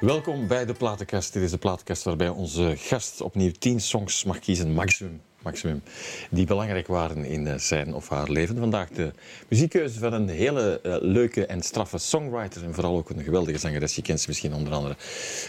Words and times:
Welkom 0.00 0.46
bij 0.46 0.66
de 0.66 0.72
Platenkast. 0.72 1.32
Dit 1.32 1.42
is 1.42 1.50
de 1.50 1.58
Platenkast 1.58 2.02
waarbij 2.02 2.28
onze 2.28 2.74
gast 2.76 3.20
opnieuw 3.20 3.50
tien 3.58 3.80
songs 3.80 4.24
mag 4.24 4.38
kiezen, 4.38 4.72
maximum, 4.72 5.20
maximum 5.42 5.82
die 6.30 6.46
belangrijk 6.46 6.86
waren 6.86 7.24
in 7.24 7.46
eh, 7.46 7.58
zijn 7.58 7.94
of 7.94 8.08
haar 8.08 8.30
leven. 8.30 8.56
Vandaag 8.56 8.88
de 8.88 9.12
muziekkeuze 9.48 9.98
van 9.98 10.12
een 10.12 10.28
hele 10.28 10.80
uh, 10.82 10.96
leuke 11.00 11.46
en 11.46 11.62
straffe 11.62 11.98
songwriter 11.98 12.64
en 12.64 12.74
vooral 12.74 12.96
ook 12.96 13.10
een 13.10 13.22
geweldige 13.22 13.58
zangeres. 13.58 13.94
Je 13.94 14.02
kent 14.02 14.20
ze 14.20 14.28
misschien 14.28 14.54
onder 14.54 14.72
andere 14.72 14.94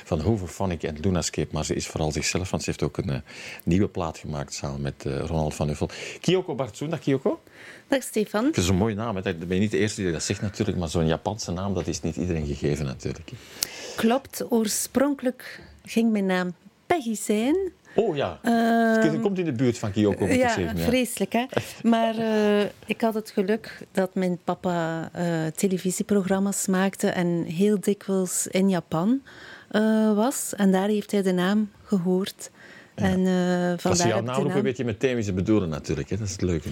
van 0.03 0.19
Hooverphonic 0.19 0.83
en 0.83 0.97
Lunascape, 1.01 1.53
maar 1.53 1.65
ze 1.65 1.73
is 1.75 1.87
vooral 1.87 2.11
zichzelf, 2.11 2.49
want 2.49 2.63
ze 2.63 2.69
heeft 2.69 2.83
ook 2.83 2.97
een 2.97 3.09
uh, 3.09 3.17
nieuwe 3.63 3.87
plaat 3.87 4.17
gemaakt 4.17 4.53
samen 4.53 4.81
met 4.81 5.03
Ronald 5.05 5.55
van 5.55 5.69
Uffel. 5.69 5.89
Kyoko 6.21 6.55
Bartsoen, 6.55 6.89
dag 6.89 6.99
Kyoko. 6.99 7.41
Dag 7.87 8.03
Stefan. 8.03 8.45
Het 8.45 8.57
is 8.57 8.67
een 8.67 8.75
mooie 8.75 8.95
naam. 8.95 9.21
Dat 9.21 9.39
ben 9.39 9.55
je 9.55 9.59
niet 9.59 9.71
de 9.71 9.77
eerste 9.77 10.01
die 10.01 10.11
dat 10.11 10.23
zegt 10.23 10.41
natuurlijk, 10.41 10.77
maar 10.77 10.89
zo'n 10.89 11.07
Japanse 11.07 11.51
naam, 11.51 11.73
dat 11.73 11.87
is 11.87 12.01
niet 12.01 12.15
iedereen 12.15 12.45
gegeven 12.45 12.85
natuurlijk. 12.85 13.31
Klopt. 13.95 14.45
Oorspronkelijk 14.49 15.61
ging 15.85 16.11
mijn 16.11 16.25
naam 16.25 16.53
Peggy 16.85 17.15
zijn. 17.15 17.55
Oh 17.95 18.15
ja. 18.15 18.39
Uh, 18.43 19.21
komt 19.21 19.39
in 19.39 19.45
de 19.45 19.51
buurt 19.51 19.77
van 19.77 19.91
Kyoko. 19.91 20.25
Ja, 20.25 20.53
zeggen, 20.53 20.77
ja, 20.77 20.83
vreselijk 20.83 21.33
hè. 21.33 21.45
Maar 21.83 22.17
uh, 22.17 22.61
ik 22.85 23.01
had 23.01 23.13
het 23.13 23.31
geluk 23.31 23.77
dat 23.91 24.15
mijn 24.15 24.39
papa 24.43 25.09
uh, 25.15 25.47
televisieprogramma's 25.55 26.67
maakte 26.67 27.07
en 27.07 27.43
heel 27.43 27.79
dikwijls 27.79 28.47
in 28.47 28.69
Japan 28.69 29.21
uh, 29.71 30.13
was. 30.15 30.53
En 30.55 30.71
daar 30.71 30.87
heeft 30.87 31.11
hij 31.11 31.21
de 31.21 31.31
naam 31.31 31.71
gehoord. 31.83 32.51
Ja. 32.95 33.03
En, 33.03 33.27
Als 33.83 34.01
je 34.01 34.07
jouw 34.07 34.21
naam 34.21 34.41
roepen, 34.41 34.63
weet 34.63 34.77
je 34.77 34.83
meteen 34.85 35.15
wie 35.15 35.23
ze 35.23 35.33
bedoelen 35.33 35.69
natuurlijk. 35.69 36.09
Hè? 36.09 36.17
Dat 36.17 36.27
is 36.27 36.31
het 36.31 36.41
leuke. 36.41 36.69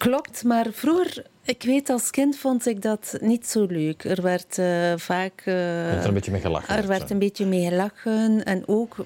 Klopt, 0.00 0.44
maar 0.44 0.66
vroeger, 0.70 1.24
ik 1.42 1.62
weet 1.62 1.90
als 1.90 2.10
kind 2.10 2.36
vond 2.36 2.66
ik 2.66 2.82
dat 2.82 3.16
niet 3.20 3.46
zo 3.46 3.66
leuk. 3.66 4.04
Er 4.04 4.22
werd 4.22 4.58
uh, 4.58 4.92
vaak... 4.96 5.40
Uh, 5.40 5.54
werd 5.54 6.02
er 6.02 6.08
een 6.08 6.14
beetje 6.14 6.30
mee 6.30 6.40
gelachen. 6.40 6.76
Er 6.76 6.86
werd 6.86 7.10
een 7.10 7.18
beetje 7.18 7.46
mee 7.46 7.68
gelachen. 7.68 8.44
En 8.44 8.68
ook 8.68 8.96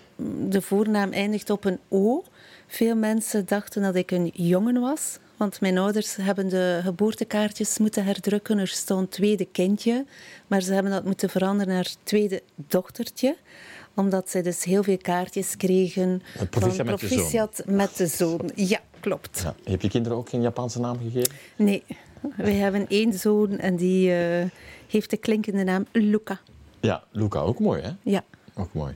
de 0.48 0.62
voornaam 0.62 1.12
eindigt 1.12 1.50
op 1.50 1.64
een 1.64 1.78
O. 1.88 2.24
Veel 2.66 2.96
mensen 2.96 3.46
dachten 3.46 3.82
dat 3.82 3.94
ik 3.94 4.10
een 4.10 4.30
jongen 4.34 4.80
was. 4.80 5.18
Want 5.36 5.60
mijn 5.60 5.78
ouders 5.78 6.16
hebben 6.16 6.48
de 6.48 6.80
geboortekaartjes 6.82 7.78
moeten 7.78 8.04
herdrukken. 8.04 8.58
Er 8.58 8.68
stond 8.68 9.10
tweede 9.10 9.44
kindje. 9.44 10.04
Maar 10.46 10.60
ze 10.60 10.72
hebben 10.72 10.92
dat 10.92 11.04
moeten 11.04 11.30
veranderen 11.30 11.74
naar 11.74 11.94
tweede 12.02 12.42
dochtertje 12.54 13.36
omdat 13.94 14.30
zij 14.30 14.42
dus 14.42 14.64
heel 14.64 14.82
veel 14.82 14.98
kaartjes 14.98 15.56
kregen. 15.56 16.22
Proficiat, 16.50 16.86
met, 16.86 16.96
proficiat 16.96 17.56
de 17.56 17.72
met 17.72 17.96
de 17.96 18.06
zoon. 18.06 18.50
Ja, 18.54 18.80
klopt. 19.00 19.40
Ja. 19.42 19.54
Heb 19.70 19.82
je 19.82 19.88
kinderen 19.88 20.18
ook 20.18 20.28
geen 20.28 20.42
Japanse 20.42 20.80
naam 20.80 20.98
gegeven? 20.98 21.34
Nee. 21.56 21.82
Wij 22.36 22.54
hebben 22.54 22.86
één 22.88 23.12
zoon 23.12 23.58
en 23.58 23.76
die 23.76 24.08
uh, 24.08 24.44
heeft 24.88 25.10
de 25.10 25.16
klinkende 25.16 25.64
naam 25.64 25.86
Luca. 25.92 26.40
Ja, 26.80 27.04
Luca, 27.10 27.40
ook 27.40 27.58
mooi 27.58 27.82
hè? 27.82 27.90
Ja. 28.02 28.24
Ook 28.54 28.72
mooi. 28.72 28.94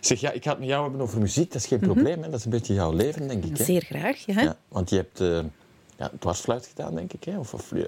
Zeg, 0.00 0.20
ja, 0.20 0.30
ik 0.30 0.42
ga 0.42 0.50
het 0.50 0.58
met 0.58 0.68
jou 0.68 0.82
hebben 0.82 1.00
over 1.00 1.20
muziek. 1.20 1.52
Dat 1.52 1.62
is 1.62 1.66
geen 1.68 1.78
mm 1.78 1.84
-hmm. 1.84 1.94
probleem, 1.94 2.22
hè? 2.22 2.30
dat 2.30 2.38
is 2.38 2.44
een 2.44 2.50
beetje 2.50 2.74
jouw 2.74 2.92
leven, 2.92 3.28
denk 3.28 3.44
ik. 3.44 3.58
Hè? 3.58 3.64
Zeer 3.64 3.82
graag, 3.82 4.26
ja. 4.26 4.40
ja 4.40 4.56
want 4.68 4.90
je 4.90 4.96
hebt 4.96 5.20
uh, 5.20 5.38
ja, 5.96 6.10
dwarsfluit 6.18 6.66
gedaan, 6.66 6.94
denk 6.94 7.12
ik. 7.12 7.24
Hè? 7.24 7.38
Of, 7.38 7.54
of 7.54 7.72
uh, 7.72 7.82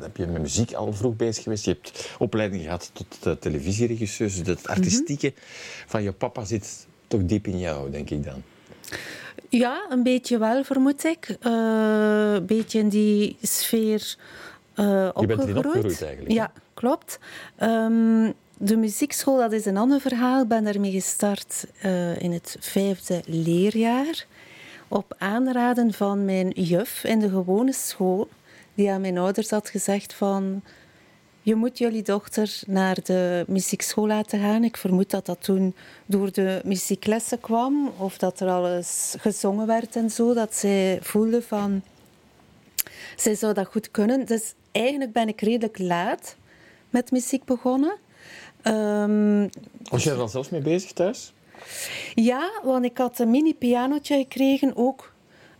heb 0.00 0.16
je 0.16 0.26
met 0.26 0.42
muziek 0.42 0.72
al 0.72 0.92
vroeg 0.92 1.16
bezig 1.16 1.42
geweest. 1.42 1.64
Je 1.64 1.70
hebt 1.70 2.10
opleiding 2.18 2.62
gehad 2.62 2.90
tot 2.92 3.26
uh, 3.26 3.32
televisieregisseur. 3.32 4.26
Dus 4.26 4.46
het 4.46 4.68
artistieke 4.68 5.26
mm 5.26 5.34
-hmm. 5.34 5.88
van 5.88 6.02
je 6.02 6.12
papa 6.12 6.44
zit 6.44 6.86
toch 7.06 7.24
diep 7.24 7.46
in 7.46 7.58
jou, 7.58 7.90
denk 7.90 8.10
ik 8.10 8.24
dan. 8.24 8.42
Ja, 9.48 9.86
een 9.90 10.02
beetje 10.02 10.38
wel, 10.38 10.64
vermoed 10.64 11.04
ik. 11.04 11.36
Een 11.40 12.46
beetje 12.46 12.78
in 12.78 12.88
die 12.88 13.36
sfeer 13.42 14.16
opgegroeid. 14.76 15.20
Je 15.20 15.26
bent 15.26 15.42
erin 15.42 15.56
opgegroeid 15.56 16.02
eigenlijk. 16.02 16.32
Ja, 16.32 16.52
klopt. 16.74 17.18
Um, 17.62 18.32
de 18.58 18.76
muziekschool, 18.76 19.36
dat 19.36 19.52
is 19.52 19.64
een 19.64 19.76
ander 19.76 20.00
verhaal. 20.00 20.42
Ik 20.42 20.48
ben 20.48 20.64
daarmee 20.64 20.90
gestart 20.90 21.66
in 22.18 22.32
het 22.32 22.56
vijfde 22.60 23.22
leerjaar. 23.26 24.26
Op 24.92 25.14
aanraden 25.18 25.92
van 25.92 26.24
mijn 26.24 26.48
juf 26.48 27.04
in 27.04 27.18
de 27.18 27.28
gewone 27.28 27.72
school. 27.72 28.28
Die 28.74 28.90
aan 28.90 29.00
mijn 29.00 29.18
ouders 29.18 29.50
had 29.50 29.68
gezegd 29.68 30.14
van... 30.14 30.62
Je 31.42 31.54
moet 31.54 31.78
jullie 31.78 32.02
dochter 32.02 32.60
naar 32.66 32.98
de 33.02 33.44
muziekschool 33.48 34.06
laten 34.06 34.40
gaan. 34.40 34.64
Ik 34.64 34.76
vermoed 34.76 35.10
dat 35.10 35.26
dat 35.26 35.44
toen 35.44 35.74
door 36.06 36.32
de 36.32 36.60
muzieklessen 36.64 37.40
kwam. 37.40 37.92
Of 37.96 38.18
dat 38.18 38.40
er 38.40 38.48
alles 38.48 39.14
gezongen 39.18 39.66
werd 39.66 39.96
en 39.96 40.10
zo. 40.10 40.34
Dat 40.34 40.54
zij 40.54 40.98
voelde 41.02 41.42
van... 41.42 41.82
Zij 43.16 43.34
zou 43.34 43.54
dat 43.54 43.66
goed 43.66 43.90
kunnen. 43.90 44.26
Dus 44.26 44.54
eigenlijk 44.72 45.12
ben 45.12 45.28
ik 45.28 45.40
redelijk 45.40 45.78
laat 45.78 46.36
met 46.90 47.10
muziek 47.10 47.44
begonnen. 47.44 47.96
Um, 48.62 49.50
Was 49.82 50.04
je 50.04 50.10
er 50.10 50.20
al 50.20 50.28
zelf 50.28 50.50
mee 50.50 50.60
bezig 50.60 50.92
thuis? 50.92 51.32
Ja, 52.14 52.50
want 52.62 52.84
ik 52.84 52.98
had 52.98 53.18
een 53.18 53.30
mini-pianotje 53.30 54.16
gekregen, 54.16 54.76
ook 54.76 55.12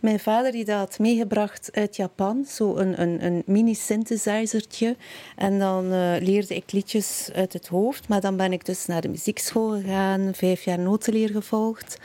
mijn 0.03 0.19
vader 0.19 0.51
die 0.51 0.65
dat 0.65 0.77
had 0.77 0.99
meegebracht 0.99 1.69
uit 1.73 1.95
Japan, 1.95 2.45
zo 2.47 2.75
een, 2.75 3.01
een, 3.01 3.25
een 3.25 3.43
mini-synthesizertje. 3.45 4.95
En 5.35 5.59
dan 5.59 5.85
uh, 5.85 6.15
leerde 6.19 6.55
ik 6.55 6.71
liedjes 6.71 7.29
uit 7.33 7.53
het 7.53 7.67
hoofd. 7.67 8.07
Maar 8.07 8.21
dan 8.21 8.37
ben 8.37 8.53
ik 8.53 8.65
dus 8.65 8.85
naar 8.85 9.01
de 9.01 9.07
muziekschool 9.07 9.69
gegaan, 9.69 10.33
vijf 10.33 10.63
jaar 10.63 10.79
notenleer 10.79 11.29
gevolgd. 11.29 11.97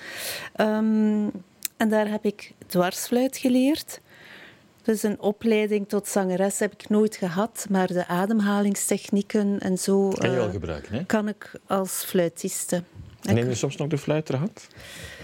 Um, 0.57 1.31
en 1.77 1.89
daar 1.89 2.09
heb 2.09 2.25
ik 2.25 2.53
dwarsfluit 2.67 3.37
geleerd. 3.37 4.01
Dus 4.83 5.03
een 5.03 5.21
opleiding 5.21 5.89
tot 5.89 6.09
zangeres 6.09 6.59
heb 6.59 6.73
ik 6.73 6.89
nooit 6.89 7.17
gehad, 7.17 7.67
maar 7.71 7.87
de 7.87 8.07
ademhalingstechnieken 8.07 9.59
en 9.61 9.79
zo 9.79 10.09
kan, 10.09 10.31
je 10.31 10.37
wel 10.37 10.51
gebruiken, 10.51 10.95
hè? 10.95 11.05
kan 11.05 11.29
ik 11.29 11.53
als 11.67 12.05
fluitiste. 12.05 12.83
En 13.29 13.35
neem 13.35 13.49
je 13.49 13.55
soms 13.55 13.77
nog 13.77 13.89
de 13.89 13.99
fluit 13.99 14.27
ter 14.27 14.37
hand? 14.37 14.69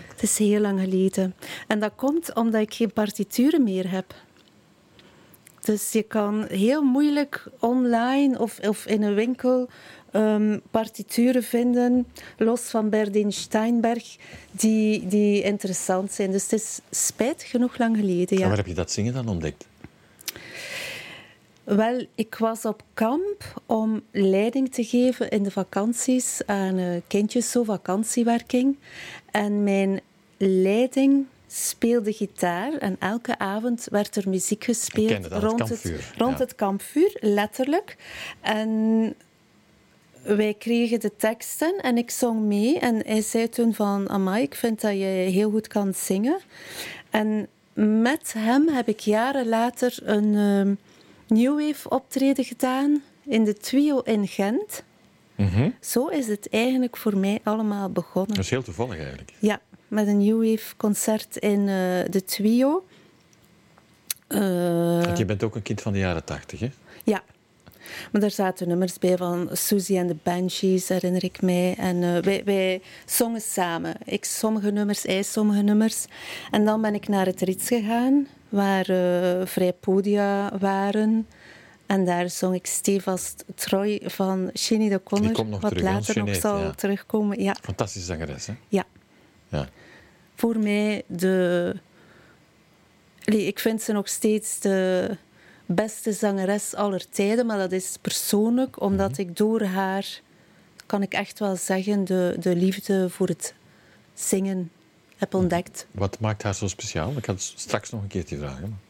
Het 0.09 0.23
is 0.23 0.39
heel 0.39 0.61
lang 0.61 0.81
geleden. 0.81 1.35
En 1.67 1.79
dat 1.79 1.93
komt 1.97 2.35
omdat 2.35 2.61
ik 2.61 2.75
geen 2.75 2.93
partituren 2.93 3.63
meer 3.63 3.91
heb. 3.91 4.15
Dus 5.61 5.93
je 5.93 6.03
kan 6.03 6.47
heel 6.49 6.83
moeilijk 6.83 7.45
online 7.59 8.39
of, 8.39 8.59
of 8.59 8.87
in 8.87 9.03
een 9.03 9.15
winkel 9.15 9.69
um, 10.13 10.61
partituren 10.71 11.43
vinden, 11.43 12.07
los 12.39 12.61
van 12.61 12.89
Berdin 12.89 13.33
Steinberg, 13.33 14.17
die, 14.51 15.07
die 15.07 15.43
interessant 15.43 16.13
zijn. 16.13 16.31
Dus 16.31 16.43
het 16.43 16.53
is 16.53 16.81
spijt 16.91 17.43
genoeg 17.43 17.79
lang 17.79 17.97
geleden. 17.97 18.37
Ja. 18.37 18.43
En 18.43 18.49
waar 18.49 18.57
heb 18.57 18.67
je 18.67 18.75
dat 18.75 18.91
zingen 18.91 19.13
dan 19.13 19.29
ontdekt? 19.29 19.67
Wel, 21.65 22.07
ik 22.15 22.35
was 22.35 22.65
op 22.65 22.83
kamp 22.95 23.63
om 23.67 24.03
leiding 24.11 24.73
te 24.73 24.85
geven 24.85 25.31
in 25.31 25.43
de 25.43 25.51
vakanties 25.51 26.41
aan 26.47 26.79
uh, 26.79 27.01
kindjes, 27.07 27.51
zo 27.51 27.63
vakantiewerking. 27.63 28.77
En 29.31 29.63
mijn 29.63 30.01
leiding 30.37 31.27
speelde 31.47 32.13
gitaar 32.13 32.73
en 32.73 32.97
elke 32.99 33.39
avond 33.39 33.87
werd 33.91 34.17
er 34.17 34.29
muziek 34.29 34.65
gespeeld 34.65 35.27
rond, 35.27 35.69
het, 35.69 35.83
het, 35.83 36.13
rond 36.17 36.39
ja. 36.39 36.45
het 36.45 36.55
kampvuur, 36.55 37.17
letterlijk. 37.21 37.97
En 38.41 39.15
wij 40.23 40.55
kregen 40.59 41.01
de 41.01 41.17
teksten 41.17 41.81
en 41.81 41.99
ik 41.99 42.11
zong 42.11 42.41
mee. 42.41 42.79
En 42.79 43.03
hij 43.07 43.23
zei 43.23 43.49
toen 43.49 43.75
van, 43.75 44.09
amai, 44.09 44.43
ik 44.43 44.55
vind 44.55 44.81
dat 44.81 44.93
je 44.93 45.05
heel 45.05 45.51
goed 45.51 45.67
kan 45.67 45.95
zingen. 45.95 46.39
En 47.11 47.49
met 47.75 48.35
hem 48.39 48.69
heb 48.69 48.89
ik 48.89 49.01
jaren 49.01 49.49
later 49.49 49.99
een 50.03 50.33
uh, 50.35 50.77
New 51.27 51.61
Wave 51.61 51.89
optreden 51.89 52.45
gedaan 52.45 53.03
in 53.27 53.45
de 53.45 53.55
Twio 53.55 53.99
in 53.99 54.29
Gent. 54.29 54.83
Mm 55.35 55.47
-hmm. 55.47 55.75
Zo 55.81 56.07
is 56.07 56.27
het 56.27 56.49
eigenlijk 56.51 56.97
voor 56.97 57.17
mij 57.17 57.41
allemaal 57.43 57.91
begonnen. 57.91 58.35
Dat 58.35 58.45
is 58.45 58.51
heel 58.51 58.63
toevallig 58.63 58.97
eigenlijk. 58.99 59.33
Ja, 59.39 59.61
met 59.89 60.07
een 60.07 60.19
New 60.19 60.51
Wave 60.51 60.77
concert 60.77 61.37
in 61.37 61.61
uh, 61.61 61.67
de 62.11 62.23
Twio. 62.27 62.85
Uh, 64.29 65.05
Want 65.05 65.19
je 65.19 65.25
bent 65.25 65.43
ook 65.43 65.55
een 65.55 65.63
kind 65.63 65.81
van 65.81 65.93
de 65.93 65.99
jaren 65.99 66.25
tachtig, 66.25 66.61
hè? 66.61 66.71
Ja, 67.05 67.23
maar 68.13 68.21
daar 68.21 68.31
zaten 68.31 68.69
nummers 68.69 68.99
bij 68.99 69.17
van 69.17 69.49
Susie 69.53 69.99
en 69.99 70.07
de 70.07 70.17
Banshees, 70.23 70.89
herinner 70.89 71.25
ik 71.25 71.43
mij. 71.43 71.75
En 71.79 71.97
uh, 71.97 72.19
wij, 72.19 72.43
wij 72.45 72.83
zongen 73.07 73.41
samen. 73.41 73.95
Ik 74.05 74.25
sommige 74.25 74.71
nummers, 74.71 75.03
hij 75.03 75.23
sommige 75.23 75.63
nummers. 75.63 76.05
En 76.51 76.65
dan 76.65 76.81
ben 76.81 76.95
ik 76.95 77.09
naar 77.09 77.27
het 77.27 77.41
Rits 77.41 77.69
gegaan, 77.69 78.27
waar 78.49 78.91
uh, 78.91 79.47
vrij 79.47 79.73
podia 79.73 80.59
waren. 80.59 81.27
En 81.87 82.05
daar 82.05 82.31
zong 82.31 82.55
ik 82.55 82.67
stevast 82.67 83.45
Troy 83.55 84.01
van 84.05 84.51
Sinead 84.53 85.01
O'Connor, 85.01 85.61
wat 85.61 85.71
terug, 85.71 85.83
later 85.83 86.25
nog 86.25 86.35
zal 86.35 86.59
ja. 86.59 86.71
terugkomen. 86.71 87.43
Ja. 87.43 87.57
Fantastische 87.63 88.07
zangeres, 88.07 88.47
hè? 88.47 88.53
Ja. 88.69 88.85
ja. 89.49 89.69
Voor 90.35 90.59
mij 90.59 91.03
de... 91.07 91.75
Allee, 93.25 93.47
ik 93.47 93.59
vind 93.59 93.83
ze 93.83 93.93
nog 93.93 94.09
steeds 94.09 94.61
de 94.61 95.11
beste 95.67 96.13
zangeres 96.13 96.75
aller 96.75 97.09
tijden, 97.11 97.47
maar 97.47 97.59
dat 97.59 97.73
is 97.73 97.97
persoonlijk, 98.01 98.81
omdat 98.81 99.09
mm 99.09 99.15
-hmm. 99.15 99.29
ik 99.29 99.37
door 99.37 99.63
haar, 99.63 100.21
kan 100.87 101.03
ik 101.03 101.13
echt 101.13 101.39
wel 101.39 101.57
zeggen, 101.57 102.05
de, 102.05 102.37
de 102.41 102.57
liefde 102.57 103.11
voor 103.11 103.29
het 103.29 103.55
zingen 104.15 104.71
heb 105.17 105.35
ontdekt. 105.35 105.87
Wat 105.91 106.21
maakt 106.21 106.43
haar 106.43 106.55
zo 106.55 106.69
speciaal? 106.69 107.13
Ik 107.17 107.25
ga 107.25 107.35
straks 107.37 107.91
nog 107.91 108.03
een 108.03 108.09
keertje 108.09 108.37
vragen. 108.37 108.81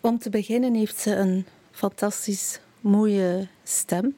Om 0.00 0.18
te 0.18 0.30
beginnen 0.30 0.74
heeft 0.74 0.98
ze 0.98 1.14
een 1.14 1.46
fantastisch 1.70 2.60
mooie 2.80 3.48
stem. 3.64 4.16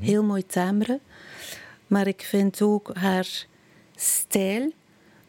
Heel 0.00 0.22
mooi 0.22 0.46
timbre. 0.46 1.00
Maar 1.86 2.06
ik 2.06 2.22
vind 2.22 2.62
ook 2.62 2.90
haar 2.96 3.46
stijl, 3.96 4.72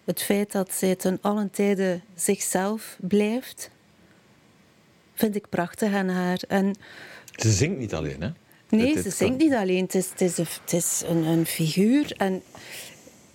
het 0.04 0.22
feit 0.22 0.52
dat 0.52 0.74
zij 0.74 0.96
ten 0.96 1.18
allen 1.22 1.52
tijde 1.52 2.02
zichzelf 2.16 2.98
blijft, 3.02 3.70
vind 5.16 5.36
ik 5.36 5.50
prachtig 5.50 5.94
aan 5.94 6.10
haar. 6.10 6.40
En 6.48 6.76
Ze 7.36 7.52
zingt 7.52 7.78
niet 7.78 7.94
alleen, 7.94 8.22
hè? 8.22 8.30
Nee, 8.70 8.94
ze 8.96 9.02
zingt 9.02 9.18
kan- 9.18 9.36
niet 9.38 9.54
alleen. 9.54 9.84
Het 9.84 9.96
is, 9.96 10.10
het 10.10 10.22
is, 10.22 10.38
een, 10.38 10.46
het 10.64 10.74
is 10.74 11.04
een, 11.08 11.24
een 11.24 11.46
figuur. 11.46 12.14
En 12.18 12.42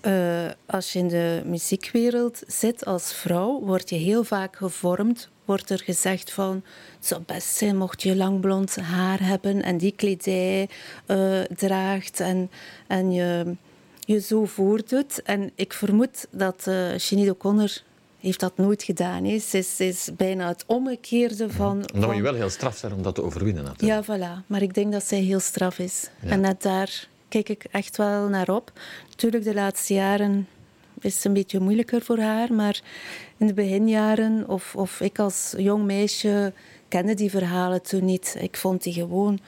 eh, 0.01 0.51
als 0.67 0.93
je 0.93 0.99
in 0.99 1.09
de 1.09 1.43
muziekwereld 1.45 2.43
zit 2.47 2.85
als 2.85 3.15
vrouw, 3.15 3.61
word 3.61 3.89
je 3.91 3.97
heel 3.97 4.25
vaak 4.25 4.57
gevormd. 4.57 5.29
Wordt 5.45 5.71
er 5.71 5.79
gezegd 5.85 6.33
van, 6.33 6.63
het 6.97 7.07
zou 7.07 7.23
best 7.27 7.57
zijn 7.57 7.77
mocht 7.77 8.03
je 8.03 8.17
lang 8.17 8.41
blond 8.41 8.77
haar 8.77 9.23
hebben 9.27 9.63
en 9.63 9.79
die 9.79 9.93
kledij 9.97 10.69
eh, 11.07 11.41
draagt 11.41 12.21
en, 12.21 12.51
en 12.87 13.13
je, 13.13 13.57
je 14.01 14.21
zo 14.21 14.45
voordoet. 14.45 15.23
En 15.23 15.51
ik 15.55 15.73
vermoed 15.73 16.27
dat 16.31 16.67
eh 16.67 16.89
Sinead 16.97 17.31
O'Connor 17.35 17.83
heeft 18.21 18.41
dat 18.41 18.57
nooit 18.57 18.83
gedaan. 18.83 19.25
Hè. 19.25 19.39
Ze, 19.39 19.59
is, 19.59 19.81
is 19.81 20.09
bijna 20.17 20.49
het 20.49 20.65
omgekeerde 20.67 21.51
van... 21.51 21.83
Dan 21.83 22.07
moet 22.07 22.17
je 22.17 22.23
wel 22.23 22.35
heel 22.35 22.51
straf 22.51 22.77
zijn 22.77 22.93
om 22.93 23.03
dat 23.03 23.15
te 23.15 23.23
overwinnen, 23.23 23.65
natuurlijk. 23.65 24.07
ja, 24.07 24.17
voilà. 24.17 24.47
Maar 24.47 24.63
ik 24.63 24.75
denk 24.75 24.93
dat 24.93 25.05
zij 25.05 25.19
heel 25.19 25.41
straf 25.41 25.79
is. 25.79 26.09
Ja. 26.23 26.31
En 26.31 26.41
net 26.41 26.63
daar 26.63 27.09
kijk 27.29 27.49
ik 27.49 27.65
echt 27.71 27.97
wel 27.97 28.29
naar 28.29 28.49
op. 28.49 28.73
Natuurlijk, 29.11 29.45
de 29.45 29.55
laatste 29.55 29.95
jaren 29.95 30.49
is 31.01 31.15
het 31.15 31.25
een 31.25 31.33
beetje 31.33 31.61
moeilijker 31.61 32.03
voor 32.03 32.19
haar. 32.19 32.53
Maar 32.53 32.81
in 33.37 33.47
de 33.47 33.55
beginjaren, 33.55 34.49
of, 34.49 34.77
of 34.77 35.01
ik 35.01 35.19
als 35.19 35.55
jong 35.57 35.85
meisje, 35.85 36.53
kende 36.89 37.15
die 37.15 37.31
verhalen 37.31 37.83
toen 37.83 38.05
niet. 38.05 38.37
Ik 38.41 38.57
vond 38.57 38.83
die 38.83 38.93
gewoon 38.93 39.39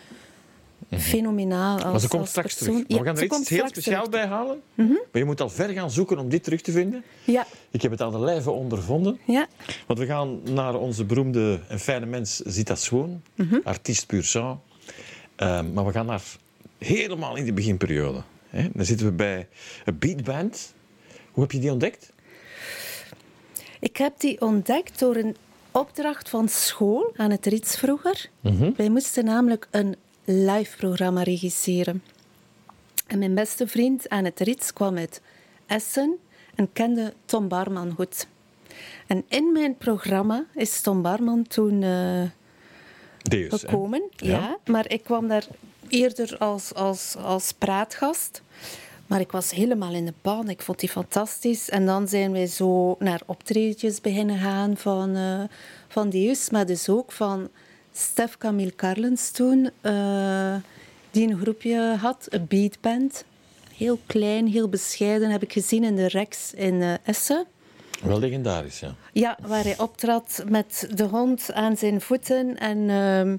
fenomenaal. 1.00 1.72
Als, 1.74 1.82
Mhm. 1.82 1.90
Maar 1.90 2.00
ze 2.00 2.08
komt 2.08 2.28
straks 2.28 2.54
persoon. 2.54 2.74
terug. 2.74 2.88
Maar 2.88 2.98
we 2.98 3.04
gaan 3.20 3.30
er 3.30 3.38
iets 3.40 3.48
heel 3.48 3.68
speciaals 3.68 4.08
bij 4.08 4.26
halen. 4.26 4.60
Maar 4.74 4.86
je 5.12 5.24
moet 5.24 5.40
al 5.40 5.48
ver 5.50 5.68
gaan 5.68 5.90
zoeken 5.90 6.18
om 6.18 6.28
dit 6.28 6.44
terug 6.44 6.60
te 6.60 6.72
vinden. 6.72 7.04
Ja, 7.24 7.46
Ik 7.70 7.82
heb 7.82 7.90
het 7.90 8.00
aan 8.00 8.10
de 8.12 8.18
lijve 8.20 8.50
ondervonden. 8.50 9.18
ja. 9.26 9.46
Want 9.86 9.98
we 9.98 10.06
gaan 10.06 10.40
naar 10.52 10.74
onze 10.74 11.04
beroemde 11.04 11.60
en 11.68 11.80
fijne 11.80 12.06
mens 12.06 12.36
Zita 12.36 12.74
Swoon, 12.74 13.22
Mhm. 13.34 13.58
artiest 13.64 14.06
puur 14.06 14.24
sang. 14.24 14.58
Ehm, 15.36 15.72
maar 15.72 15.84
we 15.86 15.92
gaan 15.92 16.06
naar 16.06 16.22
helemaal 16.78 17.36
in 17.36 17.44
de 17.44 17.52
beginperiode. 17.52 18.22
Hè? 18.48 18.68
Dan 18.72 18.84
zitten 18.84 19.06
we 19.06 19.12
bij 19.12 19.48
een 19.84 19.98
beatband. 19.98 20.74
Hoe 21.32 21.42
heb 21.42 21.52
je 21.52 21.58
die 21.58 21.70
ontdekt? 21.72 22.12
Ik 23.80 23.96
heb 23.96 24.12
die 24.20 24.40
ontdekt 24.40 24.98
door 24.98 25.16
een 25.16 25.36
opdracht 25.70 26.28
van 26.28 26.48
school 26.48 27.12
aan 27.16 27.30
het 27.30 27.46
Rits 27.46 27.76
vroeger. 27.76 28.28
Mhm. 28.40 28.70
Wij 28.76 28.88
moesten 28.88 29.24
namelijk 29.24 29.68
een 29.70 29.96
live 30.24 30.76
programma 30.76 31.22
regisseren. 31.22 32.02
En 33.06 33.18
mijn 33.18 33.34
beste 33.34 33.66
vriend 33.66 34.08
aan 34.08 34.24
het 34.24 34.40
Rits 34.40 34.72
kwam 34.72 34.96
uit 34.96 35.20
Essen 35.66 36.18
en 36.54 36.72
kende 36.72 37.12
Tom 37.24 37.48
Barman 37.48 37.92
goed. 37.94 38.26
En 39.06 39.24
in 39.28 39.52
mijn 39.52 39.76
programma 39.76 40.44
is 40.54 40.80
Tom 40.80 41.02
Barman 41.02 41.46
toen 41.46 41.82
eh, 41.82 42.22
Deus. 43.22 43.60
gekomen. 43.60 44.02
Ja. 44.16 44.30
Ja. 44.30 44.58
maar 44.64 44.90
ik 44.90 45.04
kwam 45.04 45.28
daar 45.28 45.46
eerder 45.88 46.38
als, 46.38 46.74
als, 46.74 47.16
als 47.16 47.52
praatgast. 47.52 48.42
Maar 49.06 49.20
ik 49.20 49.32
was 49.32 49.50
helemaal 49.50 49.92
in 49.92 50.04
de 50.04 50.14
ban. 50.22 50.48
Ik 50.48 50.62
vond 50.62 50.80
die 50.80 50.88
fantastisch. 50.88 51.68
En 51.68 51.86
dan 51.86 52.08
zijn 52.08 52.32
wij 52.32 52.46
zo 52.46 52.96
naar 52.98 53.20
optredetjes 53.26 54.00
beginnen 54.00 54.38
gaan 54.38 54.76
van, 54.76 55.16
eh 55.16 55.42
van 55.88 56.10
Deus. 56.10 56.50
Maar 56.50 56.66
dus 56.66 56.88
ook 56.88 57.12
van 57.12 57.48
Stef 57.92 58.38
Camille 58.38 58.74
Carlens 58.74 59.30
toen. 59.30 59.70
eh, 59.80 60.54
die 61.10 61.28
een 61.28 61.40
groepje 61.40 61.96
had, 62.00 62.26
een 62.28 62.46
beatband. 62.48 63.24
Heel 63.76 63.98
klein, 64.06 64.46
heel 64.46 64.68
bescheiden. 64.68 65.30
Heb 65.30 65.42
ik 65.42 65.52
gezien 65.52 65.84
in 65.84 65.96
de 65.96 66.08
Rex 66.08 66.54
in 66.54 66.82
eh, 66.82 66.94
Essen. 67.04 67.46
Wel 68.02 68.18
legendarisch, 68.18 68.80
ja. 68.80 68.94
Ja, 69.12 69.38
waar 69.46 69.62
hij 69.62 69.78
optrad 69.78 70.44
met 70.48 70.88
de 70.94 71.04
hond 71.04 71.52
aan 71.52 71.76
zijn 71.76 72.00
voeten. 72.00 72.58
En 72.58 72.90
ehm, 72.90 73.32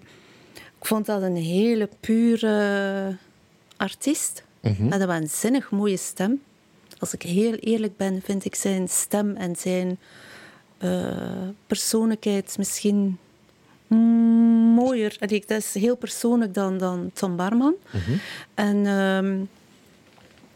ik 0.54 0.86
vond 0.86 1.06
dat 1.06 1.22
een 1.22 1.36
hele 1.36 1.90
pure 2.00 3.18
artiest. 3.78 4.44
Met 4.78 5.02
een 5.02 5.08
waanzinnig 5.08 5.72
mooie 5.72 5.98
stem. 5.98 6.42
Als 7.00 7.14
ik 7.14 7.22
heel 7.22 7.54
eerlijk 7.54 7.98
ben, 7.98 8.22
vind 8.24 8.46
ik 8.46 8.56
zijn 8.56 8.88
stem 8.90 9.36
en 9.36 9.56
zijn 9.56 10.00
eh, 10.78 11.48
persoonlijkheid 11.68 12.58
misschien 12.58 13.18
mm, 13.96 14.74
mooier. 14.74 15.16
Dat 15.20 15.50
is 15.50 15.74
heel 15.74 15.96
persoonlijk 15.96 16.54
dan, 16.54 16.78
dan 16.78 17.12
Tom 17.14 17.36
Barman. 17.36 17.76
En 18.54 18.86
ehm, 18.86 19.40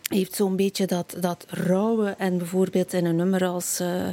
hij 0.07 0.17
heeft 0.17 0.35
zo'n 0.35 0.55
beetje 0.55 0.85
dat, 0.85 1.17
dat 1.19 1.45
rauwe. 1.49 2.15
En 2.17 2.37
bijvoorbeeld 2.37 2.93
in 2.93 3.05
een 3.05 3.15
nummer 3.15 3.45
als 3.45 3.79
eh, 3.79 4.07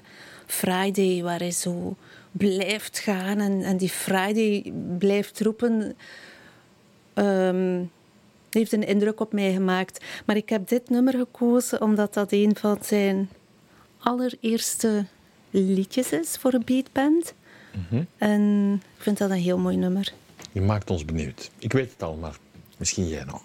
Friday, 0.46 1.22
waar 1.22 1.38
hij 1.38 1.50
zo 1.50 1.96
blijft 2.32 2.98
gaan 2.98 3.38
en, 3.38 3.62
en 3.62 3.76
die 3.76 3.88
Friday 3.88 4.72
blijft 4.98 5.40
roepen, 5.40 5.96
ehm, 7.14 7.82
heeft 8.50 8.72
een 8.72 8.86
indruk 8.86 9.20
op 9.20 9.32
mij 9.32 9.52
gemaakt. 9.52 10.04
Maar 10.26 10.36
ik 10.36 10.48
heb 10.48 10.68
dit 10.68 10.90
nummer 10.90 11.14
gekozen 11.14 11.80
omdat 11.80 12.14
dat 12.14 12.32
een 12.32 12.56
van 12.56 12.78
zijn 12.82 13.28
allereerste 13.98 15.04
liedjes 15.50 16.12
is 16.12 16.36
voor 16.36 16.52
een 16.52 16.64
beatband. 16.64 17.34
En 18.18 18.72
ik 18.96 19.02
vind 19.02 19.18
dat 19.18 19.30
een 19.30 19.36
heel 19.36 19.58
mooi 19.58 19.76
nummer. 19.76 20.12
Je 20.52 20.60
maakt 20.60 20.90
ons 20.90 21.04
benieuwd. 21.04 21.50
Ik 21.58 21.72
weet 21.72 21.92
het 21.92 22.02
al, 22.02 22.16
maar 22.16 22.36
misschien 22.76 23.08
jij 23.08 23.24
nog. 23.24 23.42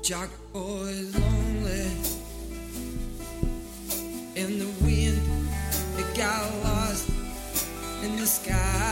Jock 0.00 0.28
boy 0.52 0.88
is 0.88 1.14
lonely 1.14 1.86
in 4.34 4.58
the 4.58 4.68
wind. 4.84 5.22
It 5.96 6.18
got 6.18 6.50
lost 6.62 7.08
in 8.02 8.16
the 8.16 8.26
sky. 8.26 8.83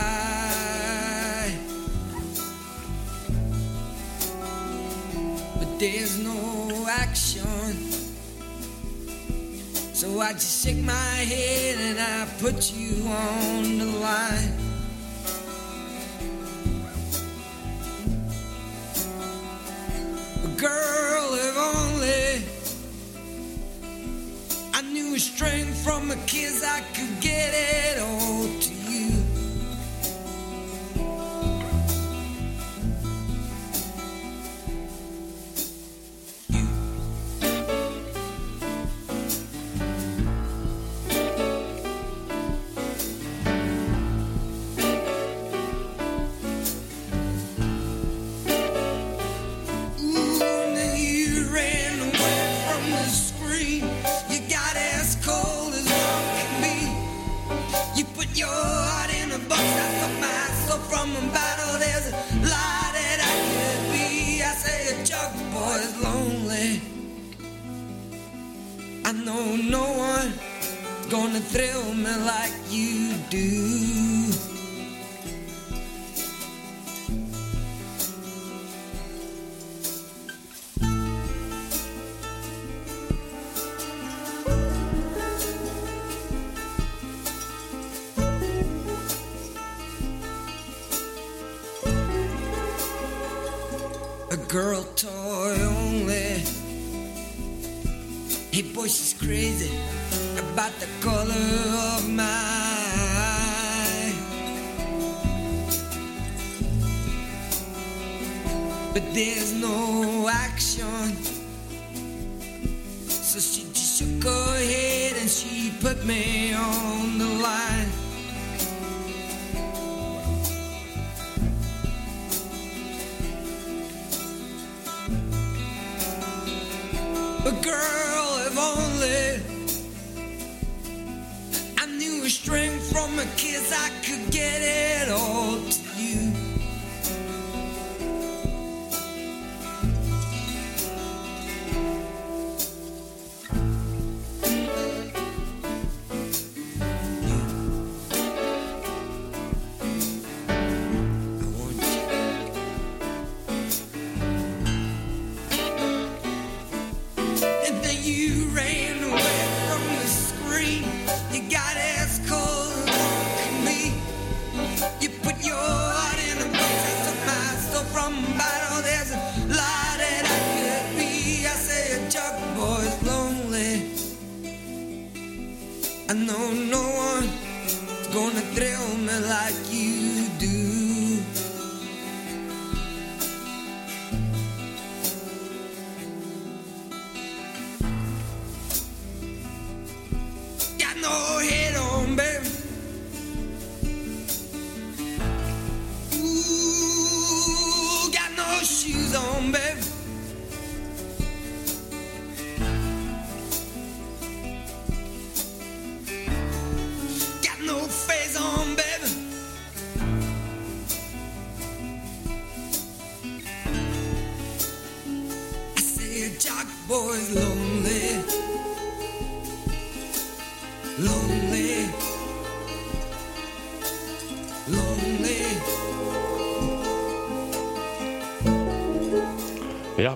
There's 5.83 6.17
no 6.17 6.87
action. 6.89 7.75
So 9.93 10.21
I 10.21 10.31
just 10.31 10.63
shake 10.63 10.81
my 10.81 11.17
head 11.33 11.75
and 11.77 11.99
I 11.99 12.25
put 12.39 12.71
you 12.73 13.05
on 13.05 13.79
the 13.79 13.89
line. 14.07 14.53
A 20.47 20.51
girl, 20.67 21.27
if 21.47 21.55
only 21.73 22.31
I 24.73 24.81
knew 24.93 25.15
a 25.15 25.19
strength 25.19 25.83
from 25.83 26.11
a 26.11 26.15
kiss, 26.27 26.63
I 26.63 26.79
could 26.95 27.19
get 27.19 27.51
it 27.53 27.99
all 27.99 28.22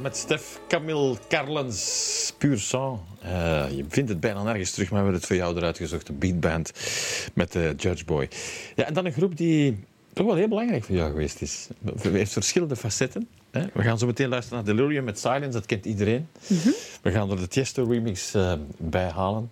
met 0.07 0.17
Stef 0.17 0.59
Camille 0.67 1.15
Carlens, 1.27 2.33
Pur 2.37 2.59
Sang. 2.59 2.99
Eh, 3.21 3.65
je 3.75 3.85
vindt 3.87 4.09
het 4.09 4.19
bijna 4.19 4.43
nergens 4.43 4.71
terug, 4.71 4.89
maar 4.89 4.99
we 4.99 5.03
hebben 5.03 5.21
het 5.21 5.25
voor 5.25 5.35
jou 5.35 5.57
eruit 5.57 5.77
gezocht. 5.77 6.07
De 6.07 6.13
beatband 6.13 6.71
met 7.33 7.51
de 7.51 7.73
Judge 7.77 8.05
Boy. 8.05 8.29
Ja, 8.75 8.85
en 8.85 8.93
dan 8.93 9.05
een 9.05 9.11
groep 9.11 9.37
die 9.37 9.83
toch 10.13 10.25
wel 10.25 10.35
heel 10.35 10.47
belangrijk 10.47 10.83
voor 10.83 10.95
jou 10.95 11.11
geweest 11.11 11.41
is. 11.41 11.67
Het 11.85 12.03
heeft 12.03 12.33
verschillende 12.33 12.75
facetten. 12.75 13.27
Hè. 13.51 13.65
We 13.73 13.83
gaan 13.83 13.99
zo 13.99 14.05
meteen 14.05 14.29
luisteren 14.29 14.65
naar 14.65 14.75
Delirium 14.75 15.03
met 15.03 15.19
Silence, 15.19 15.49
dat 15.49 15.65
kent 15.65 15.85
iedereen. 15.85 16.27
We 17.01 17.11
gaan 17.11 17.31
er 17.31 17.37
de 17.37 17.47
Tiesto 17.47 17.83
remix 17.83 18.33
eh, 18.33 18.53
bij 18.77 19.09
halen. 19.09 19.51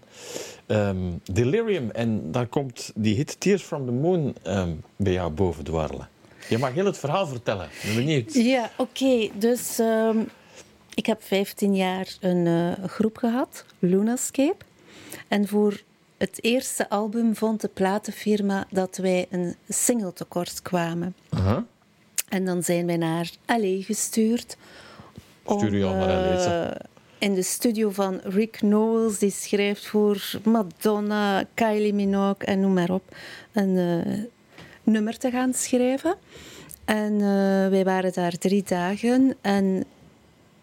Ehm, 0.65 0.97
Delirium, 1.31 1.91
en 1.91 2.31
daar 2.31 2.47
komt 2.47 2.91
die 2.95 3.15
hit 3.15 3.39
Tears 3.39 3.61
from 3.61 3.85
the 3.85 3.91
Moon 3.91 4.35
ehm, 4.43 4.71
bij 4.95 5.13
jou 5.13 5.31
boven 5.31 5.63
dwarrelen. 5.63 6.09
Je 6.49 6.57
mag 6.57 6.73
heel 6.73 6.85
het 6.85 6.97
verhaal 6.97 7.27
vertellen. 7.27 7.65
Ik 7.65 7.81
ben 7.83 7.95
benieuwd. 7.95 8.33
Ja, 8.33 8.71
oké. 8.77 9.29
Dus 9.33 9.79
ehm, 9.79 10.17
ik 10.95 11.05
heb 11.05 11.23
15 11.23 11.75
jaar 11.75 12.17
een 12.19 12.47
eh, 12.47 12.85
groep 12.89 13.17
gehad, 13.17 13.65
Lunascape. 13.79 14.65
En 15.27 15.47
voor 15.47 15.81
het 16.17 16.37
eerste 16.41 16.89
album 16.89 17.35
vond 17.35 17.61
de 17.61 17.67
platenfirma 17.67 18.67
dat 18.69 18.97
wij 18.97 19.25
een 19.29 19.55
single 19.69 20.13
tekort 20.13 20.61
kwamen. 20.61 21.15
Aha. 21.29 21.65
En 22.29 22.45
dan 22.45 22.63
zijn 22.63 22.85
wij 22.85 22.97
naar 22.97 23.31
LA 23.45 23.81
gestuurd. 23.81 24.57
LA, 26.07 26.39
zeg. 26.39 26.71
eh, 26.71 26.85
in 27.17 27.33
de 27.33 27.43
studio 27.43 27.89
van 27.89 28.19
Rick 28.23 28.51
Knowles, 28.51 29.19
die 29.19 29.31
schrijft 29.31 29.87
voor 29.87 30.39
Madonna, 30.43 31.45
Kylie 31.53 31.93
Minogue 31.93 32.45
en 32.45 32.59
noem 32.59 32.73
maar 32.73 32.89
op, 32.89 33.15
een 33.51 33.77
eh, 33.77 34.13
nummer 34.83 35.17
te 35.17 35.31
gaan 35.31 35.53
schrijven. 35.53 36.15
En 36.85 37.19
wij 37.69 37.83
waren 37.83 38.13
daar 38.13 38.31
drie 38.37 38.63
dagen 38.63 39.35
en 39.41 39.83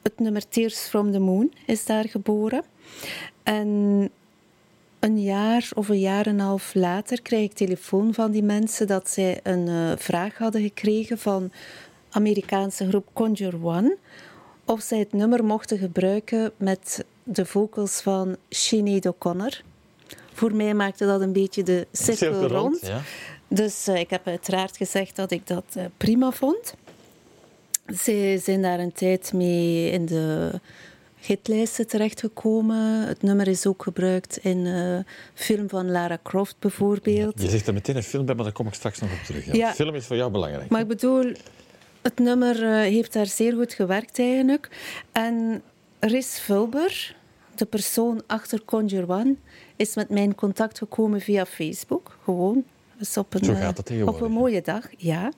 het 0.03 0.19
nummer 0.19 0.49
Tears 0.49 0.79
from 0.79 1.13
the 1.13 1.19
Moon 1.19 1.53
is 1.67 1.87
daar 1.87 2.09
geboren. 2.09 2.63
En 3.43 4.11
een 4.99 5.23
jaar 5.23 5.69
of 5.75 5.89
een 5.89 6.01
jaar 6.01 6.27
en 6.27 6.33
een 6.33 6.41
half 6.41 6.75
later 6.75 7.23
kreeg 7.23 7.45
ik 7.45 7.53
telefoon 7.53 8.15
van 8.15 8.31
die 8.31 8.43
mensen 8.43 8.87
dat 8.87 9.11
zij 9.11 9.41
een 9.43 9.69
eh, 9.69 9.93
vraag 9.97 10.39
hadden 10.39 10.63
gekregen 10.63 11.19
van 11.19 11.53
Amerikaanse 12.11 12.89
groep 12.89 13.09
Conjure 13.13 13.59
One 13.63 13.97
of 14.65 14.81
zij 14.81 14.99
het 14.99 15.13
nummer 15.13 15.45
mochten 15.45 15.79
gebruiken 15.79 16.53
met 16.57 17.05
de 17.23 17.47
vocals 17.47 18.01
van 18.01 18.37
Sinead 18.49 19.07
O'Connor. 19.07 19.63
Voor 20.33 20.55
mij 20.55 20.75
maakte 20.75 21.07
dat 21.07 21.21
een 21.21 21.33
beetje 21.33 21.63
de 21.63 21.87
cirkel, 21.93 22.47
rond. 22.47 22.87
ja. 22.87 23.01
Dus 23.49 23.87
eh, 23.87 24.01
ik 24.01 24.11
heb 24.11 24.27
uiteraard 24.27 24.77
gezegd 24.77 25.17
dat 25.17 25.31
ik 25.31 25.47
dat 25.47 25.65
eh, 25.75 25.85
prima 25.97 26.31
vond. 26.31 26.75
Ze 27.87 28.41
zijn 28.43 28.63
daar 28.63 28.79
een 28.79 28.93
tijd 28.93 29.33
mee 29.33 29.91
in 29.91 30.07
de 30.07 30.51
hitlijsten 31.21 31.87
terechtgekomen. 31.87 33.07
Het 33.07 33.23
nummer 33.23 33.49
is 33.49 33.67
ook 33.67 33.83
gebruikt 33.83 34.37
in 34.37 34.67
een 34.67 35.07
film 35.35 35.69
van 35.69 35.91
Lara 35.91 36.19
Croft 36.23 36.57
bijvoorbeeld. 36.59 37.43
Je 37.43 37.49
zegt 37.49 37.67
er 37.67 37.73
meteen 37.73 37.97
een 37.97 38.03
film 38.03 38.25
bij, 38.27 38.35
maar 38.35 38.45
daar 38.45 38.53
kom 38.53 38.67
ik 38.67 38.75
straks 38.75 39.01
nog 39.01 39.13
op 39.13 39.19
terug. 39.19 39.45
Ja. 39.47 39.53
Ja. 39.55 39.73
Film 39.73 39.95
is 39.95 40.07
voor 40.07 40.17
jou 40.17 40.31
belangrijk. 40.31 40.71
Maar 40.71 40.81
ik 40.81 40.89
bedoel, 40.89 41.33
het 42.03 42.19
nummer 42.19 42.63
eh, 42.63 42.71
heeft 42.79 43.13
daar 43.13 43.27
zeer 43.27 43.53
goed 43.53 43.75
gewerkt 43.75 44.19
eigenlijk. 44.19 44.69
En 45.13 45.63
Riz 46.01 46.39
Vulber, 46.39 47.17
de 47.55 47.67
persoon 47.67 48.23
achter 48.27 48.65
Conjure 48.65 49.09
One, 49.09 49.35
is 49.77 49.95
met 49.95 50.09
mij 50.09 50.23
in 50.23 50.35
contact 50.35 50.79
gekomen 50.79 51.21
via 51.21 51.47
Facebook. 51.47 52.19
Gewoon. 52.25 52.65
Dus 53.03 53.17
op 53.17 53.35
een, 53.35 53.45
Zo 53.45 53.53
eh, 53.53 53.61
gaat 53.61 53.77
het 53.77 53.87
tegenwoordig, 53.87 54.23
Op 54.23 54.29
een 54.29 54.35
mooie 54.35 54.63
dag, 54.63 54.89
ja. 54.97 55.33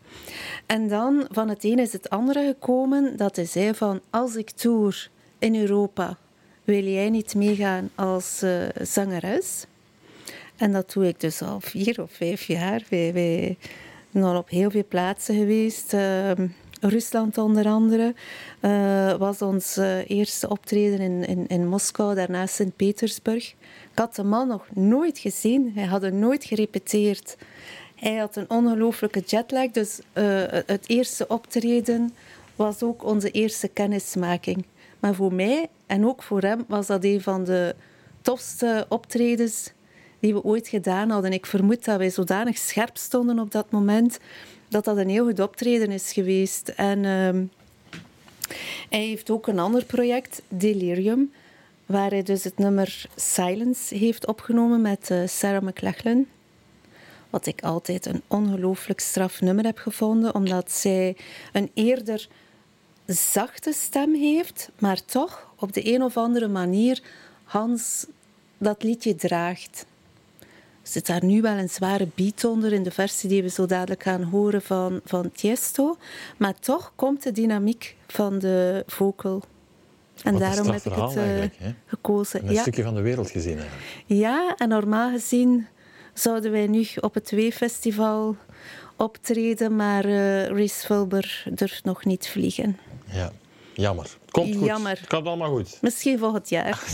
En 0.66 0.88
dan 0.88 1.26
van 1.30 1.48
het 1.48 1.64
ene 1.64 1.82
is 1.82 1.92
het 1.92 2.10
andere 2.10 2.46
gekomen 2.46 3.16
dat 3.16 3.36
hij 3.36 3.44
zei 3.44 3.74
van 3.74 4.00
als 4.10 4.36
ik 4.36 4.50
tour 4.50 5.10
in 5.38 5.56
Europa, 5.56 6.18
wil 6.64 6.84
jij 6.84 7.10
niet 7.10 7.34
meegaan 7.34 7.90
als 7.94 8.42
eh, 8.42 8.52
zangeres? 8.82 9.66
En 10.56 10.72
dat 10.72 10.92
doe 10.92 11.08
ik 11.08 11.20
dus 11.20 11.42
al 11.42 11.60
vier 11.60 12.02
of 12.02 12.12
vijf 12.12 12.44
jaar. 12.44 12.82
Wij, 12.88 13.12
wij 13.12 13.56
zijn 14.12 14.24
al 14.24 14.36
op 14.36 14.48
heel 14.48 14.70
veel 14.70 14.86
plaatsen 14.88 15.34
geweest. 15.36 15.92
Ehm, 15.92 16.46
Rusland 16.88 17.38
onder 17.38 17.66
andere 17.66 18.14
eh, 18.60 19.14
was 19.14 19.42
ons 19.42 19.76
eh, 19.76 20.10
eerste 20.10 20.48
optreden 20.48 21.00
in, 21.00 21.24
in, 21.24 21.46
in 21.46 21.68
Moskou, 21.68 22.14
daarna 22.14 22.46
Sint-Petersburg. 22.46 23.48
Ik 23.92 23.98
had 23.98 24.14
de 24.14 24.22
man 24.22 24.48
nog 24.48 24.66
nooit 24.74 25.18
gezien. 25.18 25.72
Hij 25.74 25.84
had 25.84 26.02
er 26.02 26.12
nooit 26.12 26.44
gerepeteerd. 26.44 27.36
Hij 27.94 28.16
had 28.16 28.36
een 28.36 28.50
ongelooflijke 28.50 29.20
jetlag. 29.20 29.70
Dus 29.70 30.00
eh, 30.12 30.24
het 30.66 30.84
eerste 30.86 31.28
optreden 31.28 32.14
was 32.56 32.82
ook 32.82 33.04
onze 33.04 33.30
eerste 33.30 33.68
kennismaking. 33.68 34.64
Maar 35.00 35.14
voor 35.14 35.34
mij 35.34 35.68
en 35.86 36.06
ook 36.06 36.22
voor 36.22 36.40
hem 36.40 36.64
was 36.68 36.86
dat 36.86 37.04
een 37.04 37.20
van 37.20 37.44
de 37.44 37.74
tofste 38.22 38.86
optredens 38.88 39.72
die 40.20 40.34
we 40.34 40.44
ooit 40.44 40.68
gedaan 40.68 41.10
hadden. 41.10 41.32
Ik 41.32 41.46
vermoed 41.46 41.84
dat 41.84 41.98
wij 41.98 42.10
zodanig 42.10 42.58
scherp 42.58 42.96
stonden 42.96 43.38
op 43.38 43.50
dat 43.50 43.70
moment 43.70 44.18
dat 44.74 44.84
dat 44.84 44.96
een 44.96 45.08
heel 45.08 45.24
goed 45.24 45.40
optreden 45.40 45.90
is 45.90 46.12
geweest. 46.12 46.68
En 46.68 47.04
ehm, 47.04 47.44
hij 48.88 49.04
heeft 49.04 49.30
ook 49.30 49.46
een 49.46 49.58
ander 49.58 49.84
project, 49.84 50.42
Delirium, 50.48 51.32
waar 51.86 52.10
hij 52.10 52.22
dus 52.22 52.44
het 52.44 52.58
nummer 52.58 53.06
Silence 53.16 53.94
heeft 53.94 54.26
opgenomen 54.26 54.80
met 54.80 55.10
eh, 55.10 55.26
Sarah 55.26 55.62
McLachlan. 55.62 56.26
Wat 57.30 57.46
ik 57.46 57.62
altijd 57.62 58.06
een 58.06 58.22
ongelooflijk 58.26 59.00
straf 59.00 59.40
nummer 59.40 59.64
heb 59.64 59.78
gevonden, 59.78 60.34
omdat 60.34 60.72
zij 60.72 61.16
een 61.52 61.70
eerder 61.74 62.28
zachte 63.06 63.72
stem 63.72 64.14
heeft, 64.14 64.70
maar 64.78 65.04
toch 65.04 65.52
op 65.58 65.72
de 65.72 65.94
een 65.94 66.02
of 66.02 66.16
andere 66.16 66.48
manier 66.48 67.02
Hans 67.44 68.06
dat 68.58 68.82
liedje 68.82 69.14
draagt. 69.14 69.86
Er 70.84 70.90
zit 70.90 71.06
daar 71.06 71.24
nu 71.24 71.40
wel 71.40 71.56
een 71.56 71.68
zware 71.68 72.08
beat 72.14 72.44
onder 72.44 72.72
in 72.72 72.82
de 72.82 72.90
versie 72.90 73.28
die 73.28 73.42
we 73.42 73.48
zo 73.48 73.66
dadelijk 73.66 74.02
gaan 74.02 74.22
horen 74.22 74.62
van, 74.62 75.00
van 75.04 75.30
Tiesto. 75.32 75.96
Maar 76.36 76.54
toch 76.60 76.92
komt 76.96 77.22
de 77.22 77.32
dynamiek 77.32 77.96
van 78.06 78.38
de 78.38 78.84
vocal. 78.86 79.42
En 80.22 80.32
Wat 80.32 80.40
daarom 80.40 80.66
heb 80.66 80.84
ik 80.84 80.92
het 80.92 81.16
eh, 81.16 81.68
gekozen. 81.86 82.40
En 82.40 82.46
een 82.48 82.52
Ja. 82.54 82.60
stukje 82.60 82.82
van 82.82 82.94
de 82.94 83.00
wereld 83.00 83.30
gezien 83.30 83.58
eigenlijk. 83.58 83.82
ja, 84.06 84.54
en 84.56 84.68
normaal 84.68 85.10
gezien 85.10 85.66
zouden 86.14 86.50
wij 86.50 86.66
nu 86.66 86.86
op 87.00 87.14
het 87.14 87.30
Weefestival 87.30 88.36
optreden, 88.96 89.76
maar 89.76 90.04
eh 90.04 90.46
Reese 90.46 90.86
Fulber 90.86 91.44
durft 91.50 91.84
nog 91.84 92.04
niet 92.04 92.28
vliegen. 92.28 92.78
Ja. 93.12 93.32
Jammer. 93.74 94.16
Komt 94.30 94.56
goed. 94.56 94.64
Jammer. 94.66 94.90
Het 94.98 95.06
komt 95.06 95.26
allemaal 95.26 95.50
goed. 95.50 95.78
Misschien 95.80 96.18
volgend 96.18 96.48
jaar. 96.48 96.82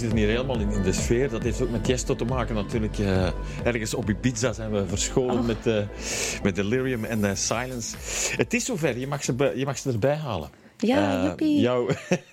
zitten 0.00 0.18
hier 0.18 0.28
helemaal 0.28 0.60
in, 0.60 0.70
in 0.70 0.82
de 0.82 0.92
sfeer. 0.92 1.28
Dat 1.28 1.42
heeft 1.42 1.60
ook 1.62 1.70
met 1.70 1.84
Tiesto 1.84 2.16
te 2.16 2.24
maken 2.24 2.54
natuurlijk. 2.54 2.98
Eh, 2.98 3.28
ergens 3.64 3.94
op 3.94 4.08
Ibiza 4.08 4.52
zijn 4.52 4.70
we 4.70 4.86
verscholen 4.86 5.46
met, 5.46 5.66
eh, 5.66 5.82
met 6.42 6.54
Delirium 6.54 7.04
en 7.04 7.24
eh, 7.24 7.34
Silence. 7.34 7.96
Het 8.36 8.54
is 8.54 8.64
zover, 8.64 8.98
je 8.98 9.06
mag 9.06 9.24
ze, 9.24 9.52
je 9.54 9.64
mag 9.64 9.78
ze 9.78 9.90
erbij 9.90 10.16
halen. 10.16 10.50
Ja, 10.76 11.24
joepie. 11.24 11.60
jouw, 11.60 11.88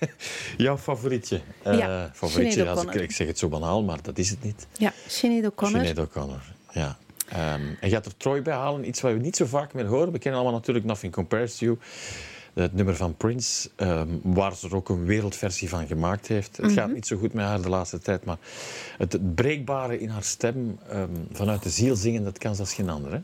jouw 0.56 0.78
favorietje. 0.78 1.40
Ja, 1.64 2.10
favorietje, 2.14 2.68
als 2.68 2.84
ik, 2.84 3.12
zeg 3.12 3.26
het 3.26 3.38
zo 3.38 3.48
banaal, 3.48 3.82
maar 3.82 3.98
dat 4.02 4.18
is 4.18 4.30
het 4.30 4.42
niet. 4.42 4.66
Ja, 4.78 4.92
Sinead 5.06 5.52
O'Connor. 5.52 5.86
Sinead 5.86 5.98
O'Connor, 5.98 6.42
ja. 6.72 6.98
Ehm, 7.28 7.60
en 7.80 7.88
je 7.88 7.90
gaat 7.90 8.06
er 8.06 8.16
Troy 8.16 8.42
bij 8.42 8.54
halen, 8.54 8.88
iets 8.88 9.00
wat 9.00 9.12
we 9.12 9.18
niet 9.18 9.36
zo 9.36 9.46
vaak 9.46 9.74
meer 9.74 9.86
horen. 9.86 10.12
We 10.12 10.18
kennen 10.18 10.40
allemaal 10.40 10.58
natuurlijk 10.58 10.84
Nothing 10.84 11.12
Compares 11.12 11.56
to 11.56 11.66
You. 11.66 11.78
Het 12.54 12.74
nummer 12.74 12.96
van 12.96 13.16
Prince, 13.16 13.70
ehm, 13.76 14.08
waar 14.22 14.56
ze 14.56 14.66
er 14.68 14.76
ook 14.76 14.88
een 14.88 15.04
wereldversie 15.04 15.68
van 15.68 15.86
gemaakt 15.86 16.26
heeft. 16.26 16.56
Het 16.56 16.66
Mhm. 16.66 16.74
gaat 16.74 16.92
niet 16.92 17.06
zo 17.06 17.16
goed 17.16 17.32
met 17.32 17.44
haar 17.44 17.62
de 17.62 17.68
laatste 17.68 17.98
tijd, 17.98 18.24
maar 18.24 18.38
het, 18.98 19.12
het 19.12 19.34
breekbare 19.34 20.00
in 20.00 20.08
haar 20.08 20.22
stem, 20.22 20.78
ehm, 20.88 21.08
vanuit 21.32 21.62
de 21.62 21.70
ziel 21.70 21.96
zingen, 21.96 22.24
dat 22.24 22.38
kan 22.38 22.54
zelfs 22.54 22.74
geen 22.74 22.88
ander. 22.90 23.12
Hè? 23.12 23.18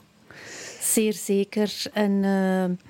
Zeer 0.81 1.13
zeker. 1.13 1.83
En 1.93 2.25
eh, 2.25 2.89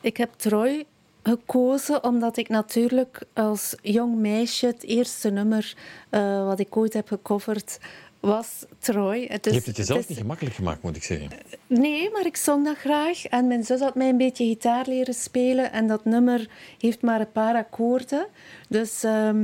ik 0.00 0.16
heb 0.16 0.32
Troy 0.36 0.84
gekozen 1.22 2.04
omdat 2.04 2.36
ik 2.36 2.48
natuurlijk 2.48 3.22
als 3.32 3.74
jong 3.82 4.16
meisje 4.18 4.66
het 4.66 4.82
eerste 4.82 5.30
nummer 5.30 5.74
eh, 6.10 6.44
wat 6.46 6.58
ik 6.60 6.76
ooit 6.76 6.92
heb 6.92 7.08
gecoverd 7.08 7.78
was 8.24 8.64
Troy. 8.78 9.26
Het 9.28 9.44
Je 9.44 9.50
is- 9.50 9.56
hebt 9.56 9.66
het 9.66 9.76
jezelf 9.76 9.98
is- 9.98 10.08
niet 10.08 10.18
gemakkelijk 10.18 10.54
gemaakt, 10.54 10.82
moet 10.82 10.96
ik 10.96 11.02
zeggen. 11.02 11.28
Nee, 11.66 12.10
maar 12.10 12.26
ik 12.26 12.36
zong 12.36 12.64
dat 12.64 12.76
graag. 12.76 13.26
En 13.26 13.46
mijn 13.46 13.64
zus 13.64 13.80
had 13.80 13.94
mij 13.94 14.08
een 14.08 14.16
beetje 14.16 14.44
gitaar 14.46 14.84
leren 14.88 15.14
spelen. 15.14 15.72
En 15.72 15.86
dat 15.86 16.04
nummer 16.04 16.48
heeft 16.78 17.02
maar 17.02 17.20
een 17.20 17.32
paar 17.32 17.54
akkoorden. 17.54 18.26
Dus 18.68 19.02
ehm, 19.04 19.42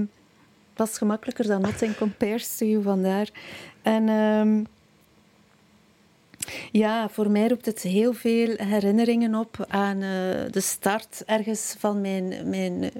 het 0.70 0.88
was 0.88 0.98
gemakkelijker 0.98 1.46
dan 1.46 1.60
Nothing 1.60 1.96
Compares 1.96 2.56
to 2.56 2.66
You, 2.66 2.82
vandaar. 2.82 3.28
En 3.82 4.08
ehm, 4.08 4.64
ja, 6.72 7.08
voor 7.08 7.30
mij 7.30 7.48
roept 7.48 7.66
het 7.66 7.82
heel 7.82 8.12
veel 8.12 8.54
herinneringen 8.56 9.34
op 9.34 9.64
aan 9.68 9.96
eh, 10.02 10.10
de 10.50 10.60
start 10.60 11.22
ergens 11.26 11.74
van 11.78 12.00
mijn, 12.00 12.48
mijn 12.50 12.90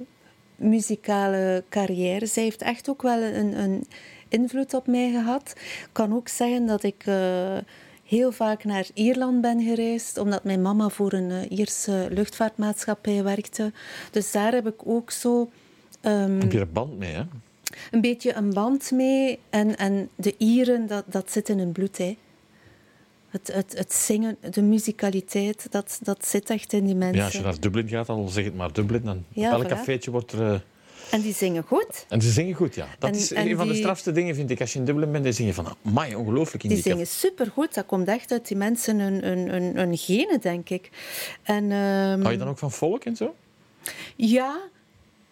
muzikale 0.57 1.64
carrière. 1.69 2.27
Zij 2.27 2.43
heeft 2.43 2.62
echt 2.62 2.88
ook 2.88 3.03
wel 3.03 3.23
een, 3.23 3.59
een 3.61 3.85
invloed 4.31 4.75
op 4.75 4.87
mij 4.87 5.11
gehad. 5.11 5.53
Ik 5.57 5.88
kan 5.93 6.14
ook 6.14 6.29
zeggen 6.29 6.66
dat 6.66 6.83
ik 6.83 7.03
eh, 7.07 7.59
heel 8.05 8.33
vaak 8.33 8.64
naar 8.64 8.87
Ierland 8.95 9.40
ben 9.40 9.62
gereisd, 9.62 10.19
omdat 10.19 10.45
mijn 10.45 10.62
mama 10.62 10.88
voor 10.88 11.12
een 11.12 11.31
eh, 11.31 11.59
Ierse 11.59 12.09
luchtvaartmaatschappij 12.11 13.25
werkte. 13.25 13.73
Dus 14.11 14.33
daar 14.33 14.53
heb 14.53 14.66
ik 14.66 14.87
ook 14.87 15.11
zo 15.11 15.51
ehm, 16.01 16.40
Heb 16.40 16.53
je 16.53 16.59
er 16.59 16.73
band 16.73 16.99
mee, 16.99 17.12
hè? 17.12 17.23
een 17.90 18.01
beetje 18.01 18.35
een 18.35 18.53
band 18.53 18.90
mee. 18.90 19.38
En, 19.51 19.77
en 19.77 20.09
de 20.14 20.35
Ieren, 20.38 20.87
dat, 20.87 21.05
dat 21.07 21.31
zit 21.31 21.49
in 21.49 21.59
hun 21.59 21.73
bloed. 21.73 21.99
Hè. 21.99 22.16
Het, 23.29 23.51
het, 23.53 23.79
het 23.79 23.93
zingen, 23.93 24.37
de 24.51 24.62
muzikaliteit, 24.62 25.66
dat, 25.71 25.99
dat 26.03 26.27
zit 26.27 26.51
echt 26.51 26.73
in 26.73 26.85
die 26.85 26.95
mensen. 26.95 27.19
Ja, 27.19 27.25
als 27.25 27.33
je 27.33 27.43
naar 27.43 27.61
Dublin 27.61 27.88
gaat, 27.88 28.09
al 28.09 28.29
zeg 28.29 28.45
het 28.45 28.57
maar 28.57 28.73
Dublin, 28.73 29.03
dan 29.03 29.25
Ja, 29.29 29.47
op 29.49 29.53
elk 29.53 29.64
voilà. 29.64 29.77
cafeetje 29.77 30.11
wordt 30.11 30.33
er... 30.33 30.64
En 31.11 31.20
die 31.20 31.35
zingen 31.35 31.62
goed. 31.66 32.05
En 32.09 32.23
ze 32.23 32.31
zingen 32.31 32.55
goed, 32.55 32.75
ja. 32.75 32.87
Dat 32.99 33.11
En- 33.11 33.16
is 33.16 33.33
en 33.33 33.46
een 33.49 33.57
van 33.57 33.68
de 33.68 33.75
strafste 33.75 34.12
dingen, 34.12 34.35
vind 34.35 34.51
ik. 34.51 34.61
Als 34.61 34.73
je 34.73 34.79
in 34.79 34.85
Dublin 34.85 35.12
bent, 35.12 35.25
dan 35.25 35.33
zing 35.33 35.49
je 35.49 35.55
van... 35.55 35.77
Amai, 35.85 36.14
ongelooflijk 36.14 36.62
in 36.62 36.68
Die 36.68 36.83
die 36.83 36.92
zingen 36.92 37.07
supergoed. 37.07 37.75
Dat 37.75 37.87
komt 37.87 38.09
echt 38.09 38.33
uit 38.33 38.49
die 38.49 38.57
mensen 38.57 38.99
hun, 38.99 39.23
hun, 39.25 39.49
hun, 39.49 39.77
hun 39.77 39.96
genen, 39.99 40.40
denk 40.40 40.68
ik. 40.70 40.90
En, 41.42 41.64
ehm, 41.73 42.20
Hou 42.20 42.31
je 42.31 42.38
dan 42.38 42.49
ook 42.49 42.59
van 42.59 42.70
volk 42.73 43.05
en 43.05 43.16
zo? 43.16 43.35
Ja, 44.16 44.61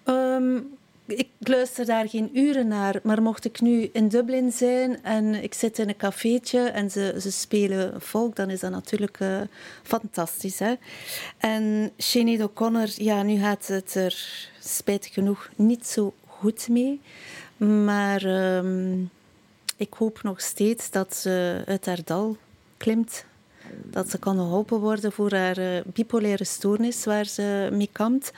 ehm, 0.04 0.58
ik 1.08 1.28
luister 1.38 1.86
daar 1.86 2.08
geen 2.08 2.38
uren 2.38 2.68
naar. 2.68 3.00
Maar 3.02 3.22
mocht 3.22 3.44
ik 3.44 3.60
nu 3.60 3.90
in 3.92 4.08
Dublin 4.08 4.52
zijn 4.52 5.02
en 5.02 5.42
ik 5.42 5.54
zit 5.54 5.78
in 5.78 5.88
een 5.88 5.96
cafeetje 5.96 6.60
en 6.60 6.90
ze, 6.90 7.14
ze 7.20 7.32
spelen 7.32 8.00
folk, 8.00 8.36
dan 8.36 8.50
is 8.50 8.60
dat 8.60 8.70
natuurlijk 8.70 9.20
eh, 9.20 9.40
fantastisch. 9.82 10.58
Hè? 10.58 10.74
En 11.38 11.90
Sinead 11.96 12.42
O'Connor, 12.42 12.88
ja, 12.94 13.22
nu 13.22 13.38
gaat 13.38 13.66
het 13.66 13.94
er 13.94 14.48
spijtig 14.60 15.12
genoeg 15.12 15.50
niet 15.56 15.86
zo 15.86 16.14
goed 16.26 16.68
mee. 16.68 17.00
Maar 17.56 18.24
ehm, 18.24 19.00
ik 19.76 19.92
hoop 19.94 20.22
nog 20.22 20.40
steeds 20.40 20.90
dat 20.90 21.16
ze 21.16 21.62
uit 21.66 21.86
haar 21.86 22.00
dal 22.04 22.36
klimt. 22.76 23.24
Dat 23.84 24.10
ze 24.10 24.18
kan 24.18 24.36
geholpen 24.36 24.80
worden 24.80 25.12
voor 25.12 25.32
haar 25.32 25.56
eh, 25.56 25.80
bipolaire 25.86 26.44
stoornis 26.44 27.04
waar 27.04 27.24
ze 27.24 27.68
mee 27.72 27.88
kampt. 27.92 28.32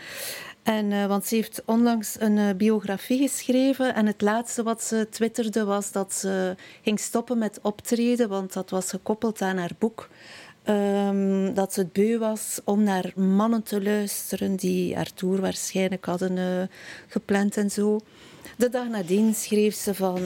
En, 0.70 0.92
eh, 0.92 1.06
want 1.06 1.26
ze 1.26 1.34
heeft 1.34 1.62
onlangs 1.64 2.16
een 2.18 2.38
eh, 2.38 2.54
biografie 2.56 3.18
geschreven. 3.18 3.94
En 3.94 4.06
het 4.06 4.20
laatste 4.20 4.62
wat 4.62 4.82
ze 4.82 5.06
twitterde 5.10 5.64
was 5.64 5.92
dat 5.92 6.14
ze 6.14 6.56
ging 6.82 7.00
stoppen 7.00 7.38
met 7.38 7.58
optreden. 7.62 8.28
Want 8.28 8.52
dat 8.52 8.70
was 8.70 8.90
gekoppeld 8.90 9.42
aan 9.42 9.56
haar 9.56 9.72
boek. 9.78 10.08
Ehm, 10.62 11.54
dat 11.54 11.72
ze 11.72 11.80
het 11.80 11.92
beu 11.92 12.18
was 12.18 12.60
om 12.64 12.82
naar 12.82 13.12
mannen 13.16 13.62
te 13.62 13.82
luisteren 13.82 14.56
die 14.56 14.94
haar 14.94 15.12
tour 15.14 15.40
waarschijnlijk 15.40 16.04
hadden 16.04 16.38
eh, 16.38 16.68
gepland 17.06 17.56
en 17.56 17.70
zo. 17.70 18.00
De 18.56 18.68
dag 18.68 18.88
nadien 18.88 19.34
schreef 19.34 19.74
ze 19.74 19.94
van, 19.94 20.22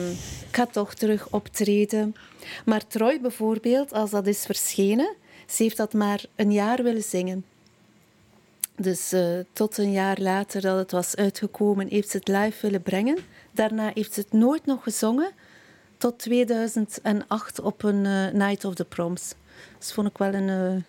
ik 0.47 0.55
ga 0.55 0.65
toch 0.65 0.93
terug 0.93 1.27
optreden. 1.31 2.15
Maar 2.65 2.87
Troy 2.87 3.21
bijvoorbeeld, 3.21 3.93
als 3.93 4.09
dat 4.09 4.27
is 4.27 4.45
verschenen, 4.45 5.15
ze 5.47 5.63
heeft 5.63 5.77
dat 5.77 5.93
maar 5.93 6.25
een 6.35 6.51
jaar 6.51 6.83
willen 6.83 7.03
zingen. 7.03 7.45
Dus 8.77 9.11
eh, 9.11 9.39
tot 9.53 9.77
een 9.77 9.91
jaar 9.91 10.17
later 10.19 10.61
dat 10.61 10.77
het 10.77 10.91
was 10.91 11.15
uitgekomen, 11.15 11.87
heeft 11.87 12.09
ze 12.09 12.17
het 12.17 12.27
live 12.27 12.61
willen 12.61 12.81
brengen. 12.81 13.17
Daarna 13.51 13.91
heeft 13.93 14.13
ze 14.13 14.19
het 14.19 14.33
nooit 14.33 14.65
nog 14.65 14.83
gezongen, 14.83 15.31
tot 15.97 16.19
2008 16.19 17.59
op 17.59 17.83
een 17.83 18.05
eh, 18.05 18.33
Night 18.33 18.65
of 18.65 18.73
the 18.73 18.85
Proms. 18.85 19.33
Dat 19.79 19.93
vond 19.93 20.07
ik 20.07 20.17
wel 20.17 20.33
een 20.33 20.49
eh, 20.49 20.81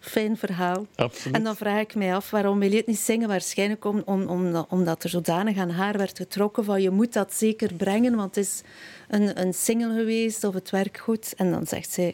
fijn 0.00 0.36
verhaal. 0.36 0.86
Absoluut. 0.94 1.36
En 1.36 1.44
dan 1.44 1.56
vraag 1.56 1.80
ik 1.80 1.94
mij 1.94 2.14
af, 2.14 2.30
waarom 2.30 2.58
wil 2.58 2.70
je 2.70 2.76
het 2.76 2.86
niet 2.86 2.98
zingen? 2.98 3.28
Waarschijnlijk 3.28 3.84
om, 3.84 4.02
om, 4.04 4.26
om, 4.26 4.66
omdat 4.68 5.04
er 5.04 5.10
zodanig 5.10 5.58
aan 5.58 5.70
haar 5.70 5.96
werd 5.98 6.16
getrokken 6.16 6.64
van 6.64 6.82
je 6.82 6.90
moet 6.90 7.12
dat 7.12 7.34
zeker 7.34 7.74
brengen, 7.74 8.16
want 8.16 8.34
het 8.34 8.44
is 8.44 8.62
een, 9.08 9.40
een 9.40 9.54
single 9.54 9.94
geweest 9.94 10.44
of 10.44 10.54
het 10.54 10.70
werkt 10.70 10.98
goed. 10.98 11.34
En 11.36 11.50
dan 11.50 11.66
zegt 11.66 11.90
zij, 11.90 12.08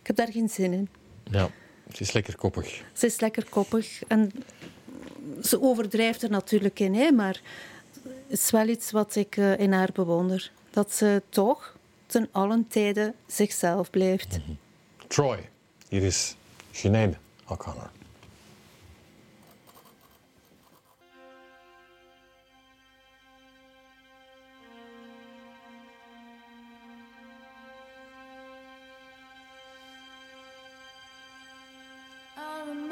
ik 0.00 0.06
heb 0.06 0.16
daar 0.16 0.32
geen 0.32 0.48
zin 0.48 0.72
in. 0.72 0.88
Ja, 1.30 1.50
het 1.88 2.00
is 2.00 2.12
lekker 2.12 2.36
koppig. 2.36 2.82
Ze 2.92 3.06
is 3.06 3.20
lekker 3.20 3.44
koppig 3.48 4.02
en 4.06 4.32
ze 5.42 5.62
overdrijft 5.62 6.22
er 6.22 6.30
natuurlijk 6.30 6.80
in, 6.80 6.94
hè, 6.94 7.10
maar 7.10 7.40
het 8.02 8.38
is 8.38 8.50
wel 8.50 8.68
iets 8.68 8.90
wat 8.90 9.16
ik 9.16 9.36
eh, 9.36 9.58
in 9.58 9.72
haar 9.72 9.90
bewonder. 9.92 10.50
Dat 10.70 10.94
ze 10.94 11.22
toch 11.28 11.76
ten 12.06 12.28
allen 12.32 12.66
tijde 12.68 13.14
zichzelf 13.26 13.90
blijft. 13.90 14.38
Troy, 15.06 15.48
hier 15.88 16.02
is 16.02 16.36
Sinead 16.70 17.14
O'Connor. 17.48 17.90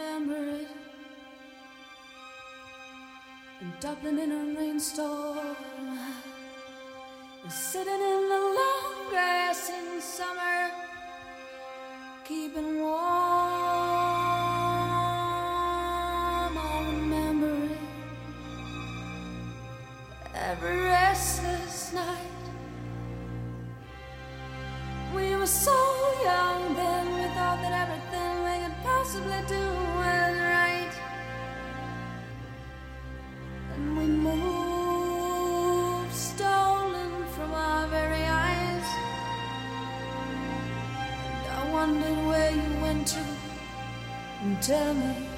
It 0.05 0.67
in 3.61 3.73
Dublin 3.79 4.19
in 4.19 4.33
a 4.33 4.59
rainstorm. 4.59 5.57
Sitting 7.49 7.93
in 7.93 8.29
the 8.29 8.43
long 8.59 9.11
grass 9.11 9.71
in 9.71 10.01
summer, 10.01 10.71
keeping 12.25 12.81
warm. 12.81 12.99
I 16.59 16.85
remember 16.95 17.55
it 17.67 17.79
every 20.35 20.79
restless 20.79 21.93
night. 21.93 22.45
We 25.15 25.37
were 25.37 25.47
so 25.47 25.79
young 26.25 26.75
then, 26.75 27.07
we 27.15 27.25
thought 27.35 27.61
that 27.63 27.73
everything 27.83 28.43
we 28.43 28.67
could 28.67 28.77
possibly 28.83 29.43
do 29.47 29.92
And 34.25 36.13
stolen 36.13 37.27
from 37.35 37.53
our 37.53 37.89
very 37.89 38.25
eyes. 38.25 38.87
And 41.25 41.47
I 41.51 41.71
wondered 41.73 42.27
where 42.29 42.53
you 42.53 42.81
went 42.81 43.07
to. 43.09 43.25
And 44.43 44.63
tell 44.63 44.95
me, 44.95 45.29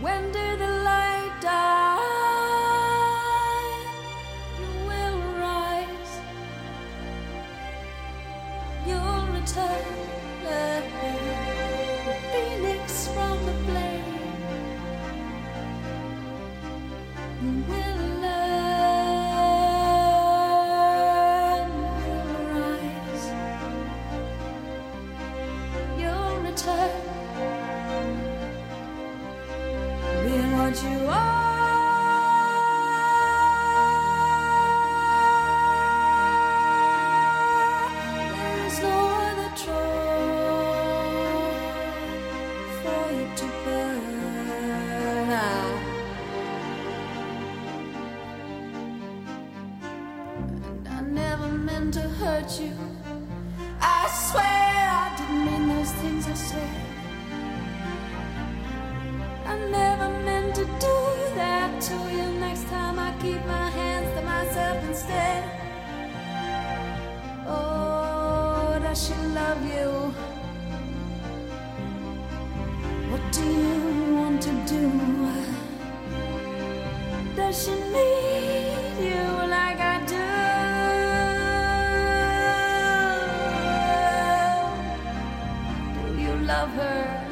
when 0.00 0.32
did 0.32 0.58
the 0.60 0.68
light 0.84 1.32
die? 1.40 1.77
To 74.40 74.50
do? 74.66 74.90
Does 77.34 77.64
she 77.64 77.72
need 77.72 78.94
you 79.00 79.22
like 79.48 79.80
I 79.80 79.98
do? 80.06 80.26
Do 86.16 86.22
you 86.22 86.34
love 86.46 86.70
her? 86.70 87.27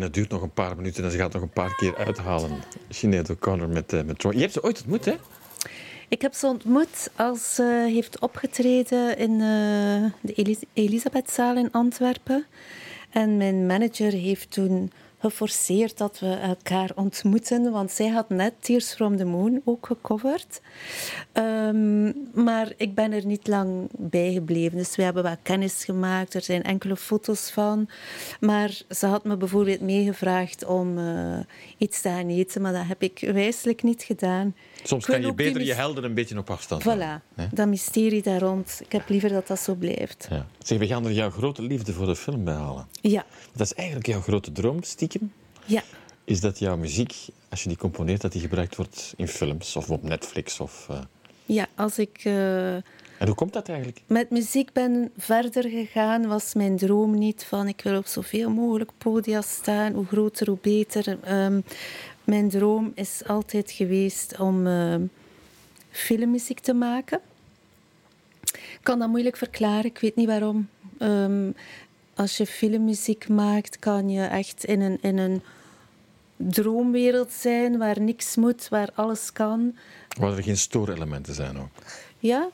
En 0.00 0.06
het 0.06 0.14
duurt 0.14 0.30
nog 0.30 0.42
een 0.42 0.52
paar 0.52 0.76
minuten 0.76 1.04
en 1.04 1.10
ze 1.10 1.16
gaat 1.16 1.32
nog 1.32 1.42
een 1.42 1.50
paar 1.50 1.74
keer 1.76 1.96
uithalen. 1.96 2.50
Sinead 2.88 3.30
O'Connor 3.30 3.68
met, 3.68 3.92
eh, 3.92 4.02
met 4.02 4.18
Troy. 4.18 4.34
Je 4.34 4.40
hebt 4.40 4.52
ze 4.52 4.62
ooit 4.62 4.78
ontmoet, 4.78 5.04
hè? 5.04 5.14
Ik 6.08 6.22
heb 6.22 6.34
ze 6.34 6.46
ontmoet 6.46 7.10
als 7.16 7.54
ze 7.54 7.86
heeft 7.92 8.18
opgetreden 8.18 9.18
in 9.18 9.30
eh, 9.30 10.10
de 10.20 10.32
Elis- 10.34 10.64
Elisabethzaal 10.72 11.56
in 11.56 11.72
Antwerpen. 11.72 12.44
En 13.10 13.36
mijn 13.36 13.66
manager 13.66 14.12
heeft 14.12 14.50
toen 14.50 14.92
geforceerd 15.20 15.98
dat 15.98 16.18
we 16.18 16.34
elkaar 16.34 16.90
ontmoeten, 16.94 17.70
want 17.70 17.90
zij 17.90 18.08
had 18.08 18.28
net 18.28 18.54
Tears 18.58 18.94
from 18.94 19.16
the 19.16 19.24
Moon 19.24 19.60
ook 19.64 19.86
gecoverd. 19.86 20.60
Ehm, 21.32 22.12
maar 22.44 22.72
ik 22.76 22.94
ben 22.94 23.12
er 23.12 23.26
niet 23.26 23.46
lang 23.46 23.88
bij 23.96 24.32
gebleven, 24.32 24.78
dus 24.78 24.96
we 24.96 25.02
hebben 25.02 25.22
wel 25.22 25.36
kennis 25.42 25.84
gemaakt. 25.84 26.34
Er 26.34 26.42
zijn 26.42 26.62
enkele 26.62 26.96
foto's 26.96 27.50
van. 27.50 27.88
Maar 28.40 28.82
ze 28.90 29.06
had 29.06 29.24
me 29.24 29.36
bijvoorbeeld 29.36 29.80
meegevraagd 29.80 30.64
om 30.64 30.98
eh, 30.98 31.38
iets 31.78 32.00
te 32.00 32.08
gaan 32.08 32.28
eten, 32.28 32.62
maar 32.62 32.72
dat 32.72 32.86
heb 32.86 33.02
ik 33.02 33.28
wijselijk 33.32 33.82
niet 33.82 34.02
gedaan. 34.02 34.54
Soms 34.82 35.04
kan 35.06 35.22
je 35.22 35.34
beter 35.34 35.62
je 35.62 35.74
helden 35.74 36.04
een 36.04 36.14
beetje 36.14 36.38
op 36.38 36.50
afstand 36.50 36.82
houden. 36.82 37.20
Voilà, 37.22 37.34
hè? 37.34 37.46
dat 37.52 37.68
mysterie 37.68 38.22
daar 38.22 38.40
rond. 38.40 38.80
Ik 38.84 38.92
heb 38.92 39.08
liever 39.08 39.28
dat 39.28 39.46
dat 39.46 39.58
zo 39.60 39.74
blijft. 39.74 40.26
Ja. 40.30 40.46
Zeg, 40.58 40.78
we 40.78 40.86
gaan 40.86 41.04
er 41.04 41.12
jouw 41.12 41.30
grote 41.30 41.62
liefde 41.62 41.92
voor 41.92 42.06
de 42.06 42.16
film 42.16 42.44
bij 42.44 42.54
halen. 42.54 42.86
Ja, 43.00 43.24
Dat 43.52 43.66
is 43.66 43.74
eigenlijk 43.74 44.06
jouw 44.06 44.20
grote 44.20 44.52
droom, 44.52 44.82
stiekem. 44.82 45.32
ja. 45.64 45.82
Is 46.24 46.40
dat 46.40 46.58
jouw 46.58 46.76
muziek, 46.76 47.14
als 47.48 47.62
je 47.62 47.68
die 47.68 47.78
componeert, 47.78 48.20
dat 48.20 48.32
die 48.32 48.40
gebruikt 48.40 48.76
wordt 48.76 49.12
in 49.16 49.28
films 49.28 49.76
of 49.76 49.90
op 49.90 50.02
Netflix? 50.02 50.60
Of, 50.60 50.86
eh, 50.90 50.98
ja 51.46 51.66
als 51.76 51.98
ik 51.98 52.20
eh, 52.24 52.74
En 52.74 52.82
hoe 53.26 53.34
komt 53.34 53.52
dat 53.52 53.68
eigenlijk? 53.68 54.02
met 54.06 54.30
muziek 54.30 54.72
ben 54.72 55.10
verder 55.16 55.62
gegaan, 55.70 56.26
was 56.26 56.54
mijn 56.54 56.76
droom 56.76 57.18
niet 57.18 57.44
van 57.48 57.68
ik 57.68 57.80
wil 57.82 57.96
op 57.96 58.06
zoveel 58.06 58.50
mogelijk 58.50 58.90
podia 58.98 59.40
staan. 59.42 59.92
Hoe 59.92 60.06
groter, 60.06 60.48
hoe 60.48 60.58
beter. 60.60 61.18
Ehm, 61.22 61.60
mijn 62.30 62.48
droom 62.48 62.92
is 62.94 63.22
altijd 63.26 63.70
geweest 63.70 64.38
om 64.38 64.66
ehm, 64.66 65.02
filmmuziek 65.90 66.60
te 66.60 66.72
maken. 66.72 67.20
Ik 68.52 68.80
kan 68.82 68.98
dat 68.98 69.08
moeilijk 69.08 69.36
verklaren, 69.36 69.84
ik 69.84 69.98
weet 69.98 70.16
niet 70.16 70.26
waarom. 70.26 70.68
Ehm, 70.98 71.50
als 72.14 72.36
je 72.36 72.46
filmmuziek 72.46 73.28
maakt, 73.28 73.78
kan 73.78 74.08
je 74.08 74.24
echt 74.24 74.64
in 74.64 74.80
een, 74.80 74.98
in 75.00 75.18
een 75.18 75.42
droomwereld 76.36 77.32
zijn 77.32 77.78
waar 77.78 78.00
niks 78.00 78.36
moet, 78.36 78.68
waar 78.68 78.90
alles 78.94 79.32
kan. 79.32 79.76
Waar 80.18 80.36
er 80.36 80.42
geen 80.42 80.56
stoorelementen 80.56 81.34
zijn 81.34 81.58
ook. 81.58 81.72
Ja, 82.18 82.48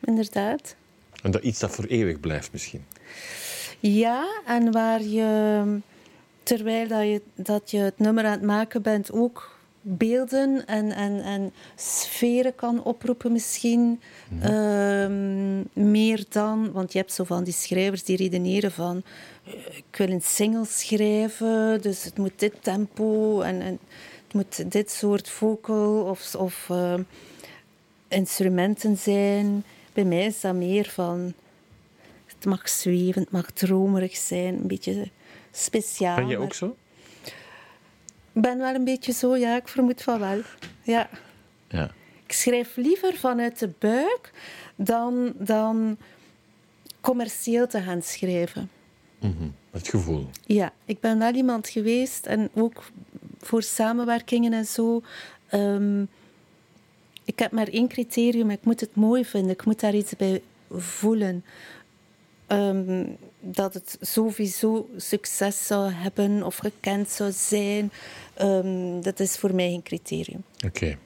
inderdaad. 0.00 0.74
En 1.22 1.30
dat 1.30 1.42
iets 1.42 1.58
dat 1.58 1.70
voor 1.70 1.84
eeuwig 1.84 2.20
blijft 2.20 2.52
misschien. 2.52 2.84
Ja, 3.80 4.42
en 4.46 4.72
waar 4.72 5.02
je, 5.02 5.62
terwijl 6.42 6.88
dat 6.88 7.02
je, 7.02 7.22
dat 7.34 7.70
je 7.70 7.78
het 7.78 7.98
nummer 7.98 8.24
aan 8.24 8.30
het 8.30 8.42
maken 8.42 8.82
bent, 8.82 9.12
ook 9.12 9.58
beelden 9.80 10.66
en, 10.66 10.92
en, 10.92 11.22
en 11.22 11.52
sferen 11.76 12.54
kan 12.54 12.82
oproepen 12.82 13.32
misschien. 13.32 14.00
Ehm, 14.40 15.58
meer 15.72 16.24
dan, 16.28 16.72
want 16.72 16.92
je 16.92 16.98
hebt 16.98 17.12
zo 17.12 17.24
van 17.24 17.44
die 17.44 17.52
schrijvers 17.52 18.04
die 18.04 18.16
redeneren 18.16 18.72
van 18.72 19.02
eh, 19.44 19.52
ik 19.76 19.96
wil 19.96 20.08
een 20.08 20.22
single 20.22 20.64
schrijven, 20.64 21.82
dus 21.82 22.04
het 22.04 22.18
moet 22.18 22.38
dit 22.38 22.54
tempo 22.60 23.40
en, 23.40 23.60
en 23.60 23.78
het 24.24 24.34
moet 24.34 24.72
dit 24.72 24.90
soort 24.90 25.28
vocal 25.28 26.02
of, 26.02 26.34
of 26.34 26.66
eh, 26.70 26.94
instrumenten 28.08 28.96
zijn. 28.96 29.64
Bij 29.92 30.04
mij 30.04 30.24
is 30.24 30.40
dat 30.40 30.54
meer 30.54 30.88
van 30.88 31.32
het 32.26 32.44
mag 32.44 32.68
zweven, 32.68 33.22
het 33.22 33.30
mag 33.30 33.50
dromerig 33.50 34.16
zijn, 34.16 34.54
een 34.54 34.66
beetje 34.66 35.08
speciaal. 35.52 36.16
Ben 36.16 36.26
je 36.28 36.36
maar- 36.36 36.44
ook 36.44 36.54
zo? 36.54 36.76
Ik 38.32 38.42
ben 38.42 38.58
wel 38.58 38.74
een 38.74 38.84
beetje 38.84 39.12
zo, 39.12 39.36
ja, 39.36 39.56
ik 39.56 39.68
vermoed 39.68 40.02
van 40.02 40.18
wel. 40.18 40.40
Ja. 40.82 41.08
Ja. 41.68 41.90
Ik 42.26 42.32
schrijf 42.32 42.76
liever 42.76 43.14
vanuit 43.14 43.58
de 43.58 43.70
buik 43.78 44.30
dan, 44.76 45.32
dan 45.38 45.96
commercieel 47.00 47.66
te 47.66 47.80
gaan 47.80 48.02
schrijven. 48.02 48.70
Mhm. 49.18 49.48
Het 49.70 49.88
gevoel. 49.88 50.28
Ja, 50.46 50.72
ik 50.84 51.00
ben 51.00 51.18
wel 51.18 51.32
iemand 51.34 51.68
geweest 51.68 52.26
en 52.26 52.50
ook 52.54 52.82
voor 53.40 53.62
samenwerkingen 53.62 54.52
en 54.52 54.64
zo. 54.66 55.02
ehm, 55.48 56.02
ik 57.24 57.38
heb 57.38 57.52
maar 57.52 57.68
één 57.68 57.88
criterium, 57.88 58.50
ik 58.50 58.64
moet 58.64 58.80
het 58.80 58.94
mooi 58.94 59.24
vinden, 59.24 59.50
ik 59.50 59.64
moet 59.64 59.80
daar 59.80 59.94
iets 59.94 60.16
bij 60.16 60.42
voelen. 60.70 61.44
Ehm, 62.50 63.04
dat 63.40 63.74
het 63.74 63.98
sowieso 64.00 64.88
succes 64.96 65.66
zou 65.66 65.92
hebben 65.92 66.42
of 66.42 66.56
gekend 66.56 67.10
zou 67.10 67.32
zijn, 67.32 67.92
ehm, 68.34 69.00
dat 69.00 69.20
is 69.20 69.36
voor 69.36 69.54
mij 69.54 69.68
geen 69.68 69.82
criterium. 69.82 70.42
Oké. 70.66 70.98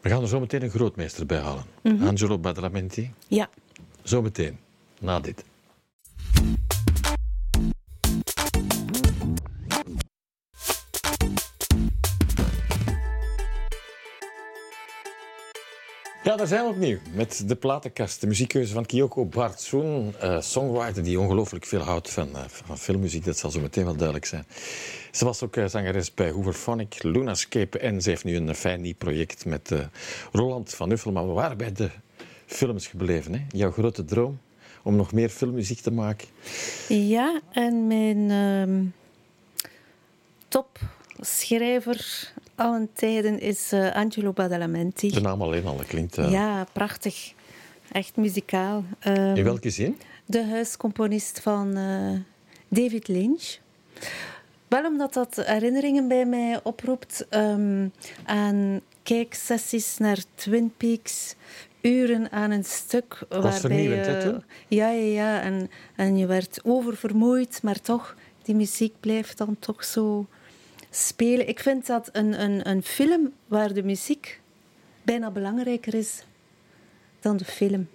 We 0.00 0.08
gaan 0.08 0.22
er 0.22 0.28
zo 0.28 0.40
meteen 0.40 0.62
een 0.62 0.70
grootmeester 0.70 1.26
bij 1.26 1.38
halen. 1.38 1.64
Angelo 2.00 2.38
Badalamenti. 2.38 3.10
Ja. 3.28 3.48
Zo 4.02 4.22
meteen. 4.22 4.58
Na 5.00 5.20
dit. 5.20 5.44
Ja, 16.30 16.36
daar 16.36 16.46
zijn 16.46 16.64
we 16.64 16.70
opnieuw 16.70 16.98
met 17.14 17.42
de 17.46 17.56
platenkast. 17.56 18.20
De 18.20 18.26
muziekkeuze 18.26 18.72
van 18.72 18.86
Kyoko 18.86 19.24
Bartsoen, 19.24 20.14
eh 20.20 20.40
songwriter 20.40 21.02
die 21.02 21.20
ongelooflijk 21.20 21.64
veel 21.64 21.80
houdt 21.80 22.10
van, 22.10 22.36
eh, 22.36 22.42
van 22.46 22.78
filmmuziek. 22.78 23.24
Dat 23.24 23.38
zal 23.38 23.50
zo 23.50 23.60
meteen 23.60 23.84
wel 23.84 23.94
duidelijk 23.94 24.26
zijn. 24.26 24.44
Ze 25.10 25.24
was 25.24 25.42
ook 25.42 25.56
eh, 25.56 25.66
zangeres 25.66 26.14
bij 26.14 26.30
Hooverphonic, 26.30 27.02
Lunascape 27.02 27.78
en 27.78 28.02
ze 28.02 28.08
heeft 28.08 28.24
nu 28.24 28.36
een 28.36 28.54
fijn 28.54 28.80
nieuw 28.80 28.94
project 28.94 29.44
met 29.44 29.74
Roland 30.32 30.74
van 30.74 30.90
Uffel. 30.90 31.12
Maar 31.12 31.26
we 31.26 31.32
waren 31.32 31.56
bij 31.56 31.72
de 31.72 31.90
films 32.46 32.86
gebleven. 32.86 33.32
Hè? 33.32 33.40
Jouw 33.48 33.70
grote 33.70 34.04
droom 34.04 34.40
om 34.82 34.96
nog 34.96 35.12
meer 35.12 35.28
filmmuziek 35.28 35.80
te 35.80 35.90
maken. 35.90 36.28
Ja, 36.88 37.40
en 37.52 37.86
mijn 37.86 38.30
ehm 38.30 38.82
topschrijver 42.60 42.64
allen 42.66 42.88
tijden 42.92 43.40
is 43.40 43.72
eh, 43.72 43.94
Angelo 43.94 44.32
Badalamenti. 44.32 45.10
De 45.10 45.20
naam 45.20 45.42
alleen 45.42 45.66
al, 45.66 45.76
dat 45.76 45.86
klinkt... 45.86 46.18
eh, 46.18 46.30
Ja, 46.30 46.66
prachtig. 46.72 47.32
Echt 47.92 48.16
muzikaal. 48.16 48.84
Ehm, 49.00 49.36
In 49.36 49.44
welke 49.44 49.70
zin? 49.70 49.96
de 50.26 50.44
huiscomponist 50.44 51.40
van 51.40 51.76
eh, 51.76 52.18
David 52.68 53.08
Lynch. 53.08 53.58
Wel 54.68 54.84
omdat 54.84 55.12
dat 55.14 55.36
herinneringen 55.36 56.08
bij 56.08 56.26
mij 56.26 56.60
oproept 56.62 57.26
ehm, 57.28 57.88
aan 58.24 58.80
kijksessies 59.02 59.98
naar 59.98 60.18
Twin 60.34 60.72
Peaks, 60.76 61.34
uren 61.80 62.30
aan 62.32 62.50
een 62.50 62.64
stuk. 62.64 63.18
waarbij 63.28 63.52
vernieuwend, 63.52 64.06
hè, 64.06 64.20
toen? 64.22 64.42
Ja, 64.68 64.90
ja, 64.90 65.12
ja. 65.12 65.40
En, 65.40 65.70
en 65.96 66.16
je 66.16 66.26
werd 66.26 66.60
oververmoeid, 66.64 67.62
maar 67.62 67.80
toch, 67.80 68.14
die 68.42 68.54
muziek 68.54 68.94
blijft 69.00 69.38
dan 69.38 69.56
toch 69.58 69.84
zo 69.84 70.26
spelen. 70.90 71.48
Ik 71.48 71.60
vind 71.60 71.86
dat 71.86 72.08
een, 72.12 72.42
een, 72.42 72.68
een 72.68 72.82
film 72.82 73.32
waar 73.46 73.72
de 73.72 73.82
muziek 73.82 74.40
bijna 75.02 75.30
belangrijker 75.30 75.94
is 75.94 76.24
dan 77.20 77.36
de 77.36 77.44
film. 77.44 77.88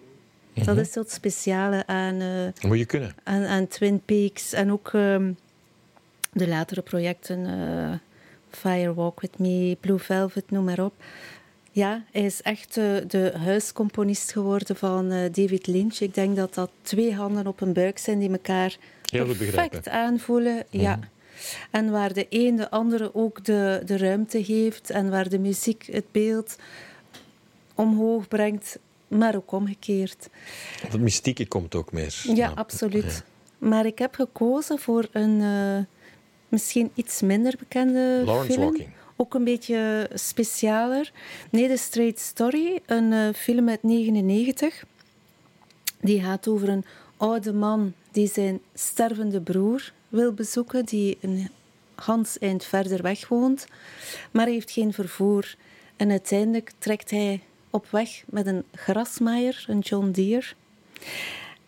Mhm. 0.53 0.65
Dat 0.65 0.77
is 0.77 0.91
zo 0.91 0.99
het 0.99 1.11
speciale 1.11 1.87
aan, 1.87 2.21
eh, 2.21 2.69
moet 2.69 2.77
je 2.77 2.85
kunnen. 2.85 3.15
aan, 3.23 3.43
aan 3.43 3.67
Twin 3.67 4.01
Peaks 4.05 4.53
en 4.53 4.71
ook 4.71 4.89
ehm, 4.93 5.31
de 6.31 6.47
latere 6.47 6.81
projecten, 6.81 7.45
eh, 7.45 7.93
Fire 8.49 8.93
Walk 8.93 9.21
With 9.21 9.39
Me, 9.39 9.77
Blue 9.79 9.97
Velvet, 9.97 10.51
noem 10.51 10.63
maar 10.63 10.79
op. 10.79 10.93
Ja, 11.71 12.03
hij 12.11 12.21
is 12.21 12.41
echt 12.41 12.73
de, 12.73 13.03
de 13.07 13.33
huiscomponist 13.37 14.31
geworden 14.31 14.75
van 14.75 15.11
eh, 15.11 15.31
David 15.31 15.67
Lynch. 15.67 15.99
Ik 15.99 16.13
denk 16.13 16.35
dat 16.35 16.53
dat 16.53 16.69
twee 16.81 17.13
handen 17.13 17.47
op 17.47 17.61
een 17.61 17.73
buik 17.73 17.97
zijn 17.97 18.19
die 18.19 18.31
elkaar 18.31 18.77
perfect 19.37 19.89
aanvoelen. 19.89 20.63
Ja. 20.69 20.99
En 21.71 21.91
waar 21.91 22.13
de 22.13 22.25
een 22.29 22.55
de 22.55 22.69
andere 22.69 23.15
ook 23.15 23.45
de, 23.45 23.81
de 23.85 23.97
ruimte 23.97 24.43
geeft 24.43 24.89
en 24.89 25.09
waar 25.09 25.29
de 25.29 25.39
muziek 25.39 25.87
het 25.91 26.11
beeld 26.11 26.55
omhoog 27.75 28.27
brengt, 28.27 28.79
maar 29.07 29.35
ook 29.35 29.51
omgekeerd. 29.51 30.29
Dat 30.89 30.99
mystieke 30.99 31.47
komt 31.47 31.75
ook 31.75 31.91
meer. 31.91 32.21
Ja, 32.33 32.51
absoluut. 32.55 33.23
Maar 33.57 33.85
ik 33.85 33.99
heb 33.99 34.15
gekozen 34.15 34.79
voor 34.79 35.07
een 35.11 35.41
eh, 35.41 35.85
misschien 36.47 36.91
iets 36.93 37.21
minder 37.21 37.55
bekende 37.59 38.21
Lawrence 38.25 38.53
film. 38.53 38.63
Walking. 38.65 38.89
Ook 39.15 39.33
een 39.33 39.43
beetje 39.43 40.09
specialer. 40.13 41.11
Nee, 41.49 41.67
The 41.67 41.77
Straight 41.77 42.19
Story, 42.19 42.79
een 42.85 43.13
eh, 43.13 43.33
film 43.33 43.69
uit 43.69 43.83
99. 43.83 44.85
Die 46.01 46.21
gaat 46.21 46.47
over 46.47 46.69
een 46.69 46.85
oude 47.17 47.53
man 47.53 47.93
die 48.11 48.27
zijn 48.27 48.59
stervende 48.73 49.41
broer 49.41 49.93
wil 50.15 50.33
bezoeken, 50.33 50.85
die 50.85 51.17
een 51.21 51.49
Hans 51.95 52.37
eind 52.39 52.63
verder 52.63 53.01
weg 53.01 53.27
woont, 53.27 53.67
maar 54.31 54.47
heeft 54.47 54.71
geen 54.71 54.93
vervoer. 54.93 55.55
En 55.95 56.09
uiteindelijk 56.09 56.71
trekt 56.77 57.09
hij 57.09 57.41
op 57.69 57.87
weg 57.89 58.23
met 58.25 58.45
een 58.45 58.63
grasmaaier, 58.73 59.65
een 59.67 59.79
John 59.79 60.11
Deere. 60.11 60.45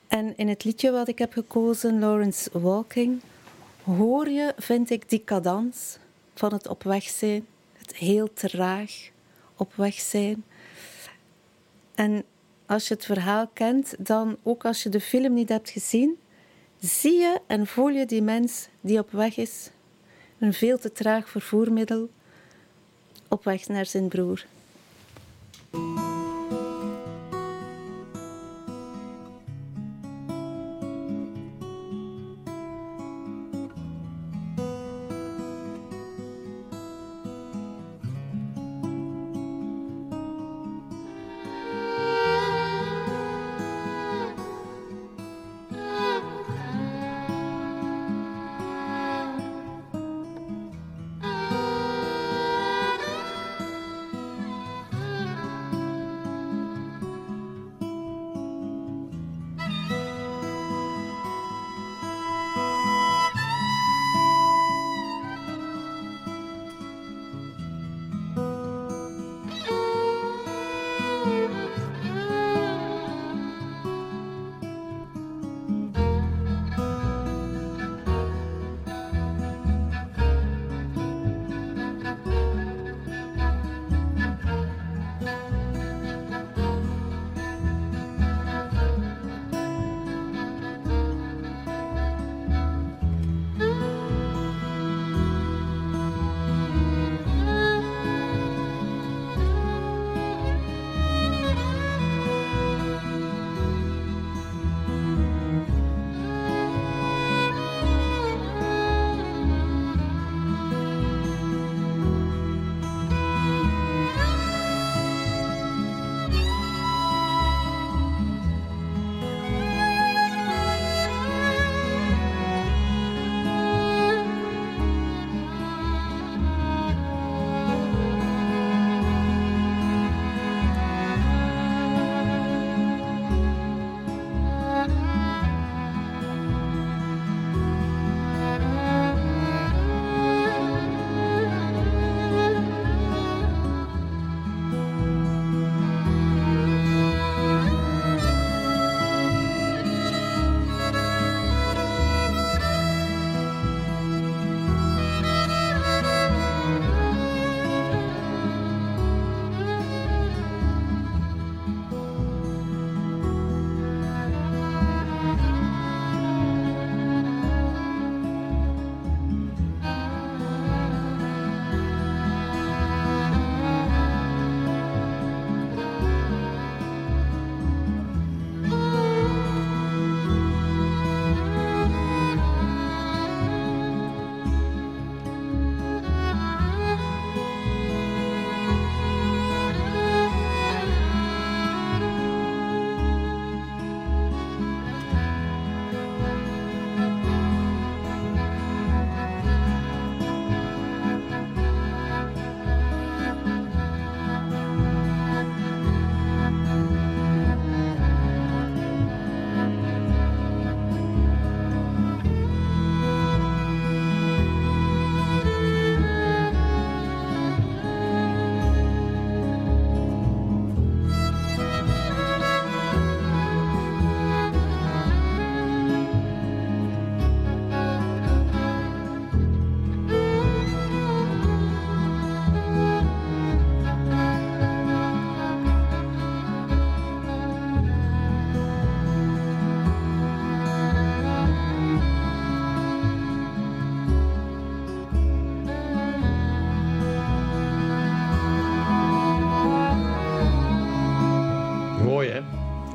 En 0.08 0.34
in 0.38 0.48
het 0.48 0.64
liedje 0.64 0.92
wat 0.92 1.08
ik 1.08 1.20
heb 1.20 1.34
gekozen, 1.34 2.00
Lawrence 2.00 2.60
Walking, 2.60 3.22
hoor 3.84 4.30
je, 4.30 4.54
vind 4.58 4.90
ik, 4.90 5.10
die 5.10 5.24
cadans 5.24 5.98
van 6.34 6.54
het 6.54 6.68
op 6.68 6.84
weg 6.84 7.04
zijn. 7.04 7.46
Het 7.74 7.96
heel 7.96 8.34
traag 8.34 8.92
op 9.56 9.74
weg 9.76 9.94
zijn. 9.94 10.44
En 11.96 12.24
als 12.66 12.88
je 12.88 12.94
het 12.94 13.06
verhaal 13.06 13.48
kent, 13.54 13.96
dan 14.00 14.38
ook 14.44 14.66
als 14.66 14.84
je 14.84 14.90
de 14.90 15.02
film 15.02 15.34
niet 15.34 15.50
hebt 15.50 15.70
gezien, 15.70 16.18
zie 16.80 17.20
je 17.20 17.42
en 17.48 17.68
voel 17.68 17.90
je 17.90 18.06
die 18.06 18.22
mens 18.22 18.68
die 18.82 19.00
op 19.00 19.12
weg 19.12 19.38
is. 19.38 19.70
Een 20.40 20.54
veel 20.54 20.78
te 20.78 20.92
traag 20.92 21.30
vervoermiddel 21.30 22.10
op 23.28 23.44
weg 23.44 23.68
naar 23.68 23.86
zijn 23.86 24.08
broer. 24.08 24.46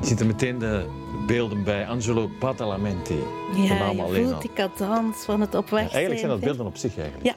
Hè? 0.03 0.09
Je 0.09 0.09
ziet 0.09 0.19
er 0.19 0.25
meteen 0.25 0.59
de 0.59 0.85
beelden 1.27 1.63
bij 1.63 1.87
Angelo 1.87 2.29
Badalamenti. 2.39 3.17
Ja, 3.55 3.91
je 3.91 4.23
voelt 4.23 4.41
die 4.41 4.53
cadans 4.53 5.17
van 5.17 5.41
het 5.41 5.55
op 5.55 5.69
weg 5.69 5.83
Ja, 5.83 5.89
eigenlijk 5.89 6.19
zijn 6.19 6.31
dat 6.31 6.39
beelden 6.39 6.65
op 6.65 6.77
zich 6.77 6.97
eigenlijk. 6.97 7.25
Ja. 7.25 7.33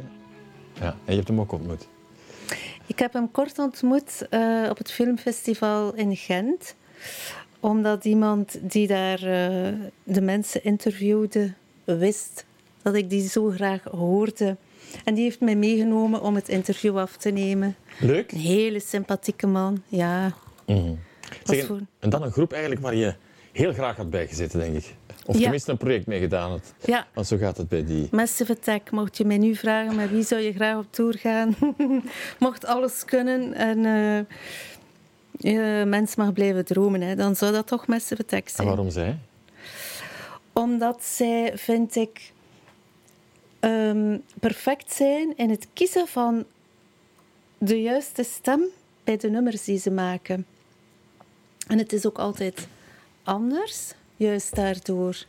hè? 0.79 0.85
ja. 0.85 0.91
En 0.91 1.11
je 1.11 1.15
hebt 1.15 1.29
hem 1.29 1.41
ook 1.41 1.53
ontmoet. 1.53 1.89
Ik 2.87 2.99
heb 2.99 3.13
hem 3.13 3.31
kort 3.31 3.59
ontmoet 3.59 4.27
eh, 4.31 4.67
op 4.71 4.79
het 4.79 4.91
filmfestival 4.91 5.95
in 5.95 6.17
Gent. 6.17 6.75
Omdat 7.61 8.05
iemand 8.05 8.59
die 8.61 8.87
daar 8.87 9.19
eh, 9.23 9.73
de 10.03 10.21
mensen 10.21 10.65
interviewde, 10.65 11.53
wist 11.85 12.45
dat 12.83 12.95
ik 12.95 13.11
die 13.11 13.29
zo 13.29 13.51
graag 13.51 13.83
hoorde. 13.83 14.57
En 15.05 15.15
die 15.15 15.25
heeft 15.25 15.41
mij 15.41 15.57
meegenomen 15.57 16.23
om 16.23 16.35
het 16.35 16.49
interview 16.49 16.99
af 16.99 17.17
te 17.17 17.31
nemen. 17.31 17.77
Leuk. 17.99 18.33
Een 18.33 18.39
hele 18.39 18.81
sympathieke 18.81 19.47
man, 19.47 19.83
ja. 19.87 20.33
Mhm. 20.67 20.95
Zeg, 21.45 21.59
en- 21.61 21.67
voor- 21.67 21.81
En 21.99 22.11
dan 22.11 22.23
een 22.23 22.31
groep 22.33 22.53
eigenlijk 22.53 22.83
waar 22.83 22.95
je 22.95 23.15
heel 23.53 23.73
graag 23.73 23.97
had 23.97 24.11
bijgezeten, 24.11 24.59
denk 24.61 24.77
ik. 24.77 24.95
Of 25.27 25.35
Ja. 25.35 25.41
tenminste 25.41 25.71
een 25.71 25.77
project 25.77 26.07
mee 26.07 26.21
gedaan 26.21 26.51
had. 26.51 26.73
Ja, 26.85 27.07
Want 27.15 27.27
zo 27.27 27.37
gaat 27.37 27.57
het 27.57 27.69
bij 27.69 27.85
die. 27.85 28.09
Massive 28.11 28.53
Attack. 28.53 28.91
Mocht 28.91 29.17
je 29.17 29.25
mij 29.25 29.39
nu 29.39 29.55
vragen, 29.55 29.95
met 29.97 30.11
wie 30.11 30.23
zou 30.23 30.41
je 30.41 30.53
graag 30.53 30.77
op 30.79 30.87
tour 30.91 31.19
gaan? 31.19 31.57
Mocht 32.39 32.67
alles 32.67 33.05
kunnen 33.05 33.55
en 33.55 33.85
eh 33.85 34.35
je 35.39 35.85
mens 35.87 36.15
mag 36.17 36.33
blijven 36.33 36.65
dromen, 36.65 37.01
hè, 37.01 37.15
dan 37.15 37.37
zou 37.37 37.53
dat 37.53 37.67
toch 37.67 37.87
Massive 37.87 38.23
Attack 38.23 38.45
En 38.45 38.51
zijn. 38.55 38.67
waarom 38.69 38.91
zij? 38.91 39.19
Omdat 40.53 41.05
zij, 41.05 41.53
vind 41.55 41.97
ik, 41.97 42.33
ehm, 43.61 44.19
perfect 44.41 44.93
zijn 44.93 45.37
in 45.37 45.51
het 45.51 45.67
kiezen 45.73 46.07
van 46.09 46.45
de 47.59 47.83
juiste 47.83 48.23
stem 48.23 48.61
bij 49.05 49.17
de 49.17 49.31
nummers 49.31 49.65
die 49.65 49.79
ze 49.79 49.91
maken. 49.91 50.47
En 51.67 51.79
het 51.79 51.93
is 51.93 52.07
ook 52.07 52.19
altijd 52.19 52.67
anders, 53.23 53.93
juist 54.17 54.55
daardoor. 54.55 55.27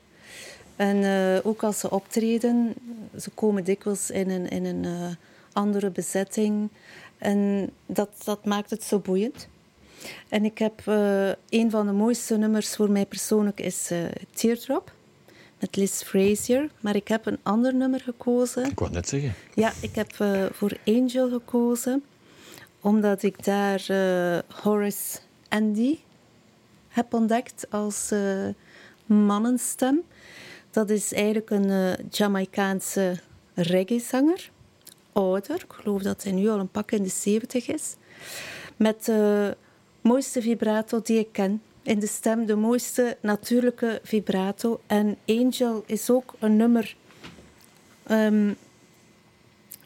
En 0.75 1.03
eh, 1.03 1.45
ook 1.45 1.63
als 1.63 1.79
ze 1.79 1.89
optreden, 1.89 2.73
ze 3.19 3.29
komen 3.29 3.63
dikwijls 3.63 4.09
in 4.09 4.29
een, 4.29 4.49
in 4.49 4.65
een 4.65 4.85
eh, 4.85 5.07
andere 5.53 5.89
bezetting. 5.89 6.69
En 7.17 7.69
dat, 7.85 8.09
dat 8.23 8.45
maakt 8.45 8.69
het 8.69 8.83
zo 8.83 8.99
boeiend. 8.99 9.47
En 10.29 10.45
ik 10.45 10.57
heb 10.57 10.81
eh, 10.85 11.29
een 11.49 11.71
van 11.71 11.85
de 11.85 11.91
mooiste 11.91 12.37
nummers 12.37 12.75
voor 12.75 12.91
mij 12.91 13.05
persoonlijk 13.05 13.59
is 13.59 13.91
Teardrop 14.33 14.91
met 15.59 15.75
Liz 15.75 16.01
Frazier. 16.01 16.69
Maar 16.79 16.95
ik 16.95 17.07
heb 17.07 17.25
een 17.25 17.39
ander 17.43 17.75
nummer 17.75 17.99
gekozen. 17.99 18.65
Ik 18.65 18.79
wou 18.79 18.91
net 18.91 19.07
zeggen. 19.09 19.33
Ja, 19.53 19.73
ik 19.81 19.95
heb 19.95 20.13
voor 20.51 20.77
Angel 20.85 21.29
gekozen, 21.29 22.03
omdat 22.81 23.23
ik 23.23 23.43
daar 23.43 23.85
Horace 24.61 25.19
Andy 25.49 25.97
heb 26.97 27.13
ontdekt 27.13 27.65
als 27.69 28.11
eh, 28.11 28.47
mannenstem. 29.05 30.01
Dat 30.71 30.89
is 30.89 31.13
eigenlijk 31.13 31.49
een 31.49 31.69
eh, 31.69 32.05
Jamaicaanse 32.09 33.19
reggae-zanger. 33.53 34.51
Ouder, 35.11 35.55
ik 35.55 35.73
geloof 35.73 36.01
dat 36.01 36.23
hij 36.23 36.31
nu 36.31 36.49
al 36.49 36.59
een 36.59 36.71
pak 36.71 36.91
in 36.91 37.03
de 37.03 37.09
70 37.09 37.67
is. 37.67 37.95
Met 38.75 39.05
de 39.05 39.55
mooiste 40.01 40.41
vibrato 40.41 41.01
die 41.01 41.19
ik 41.19 41.31
ken 41.31 41.61
in 41.81 41.99
de 41.99 42.07
stem, 42.07 42.45
de 42.45 42.55
mooiste 42.55 43.17
natuurlijke 43.21 43.99
vibrato. 44.03 44.79
En 44.87 45.17
Angel 45.25 45.83
is 45.85 46.09
ook 46.09 46.33
een 46.39 46.55
nummer 46.55 46.95
ehm, 48.03 48.53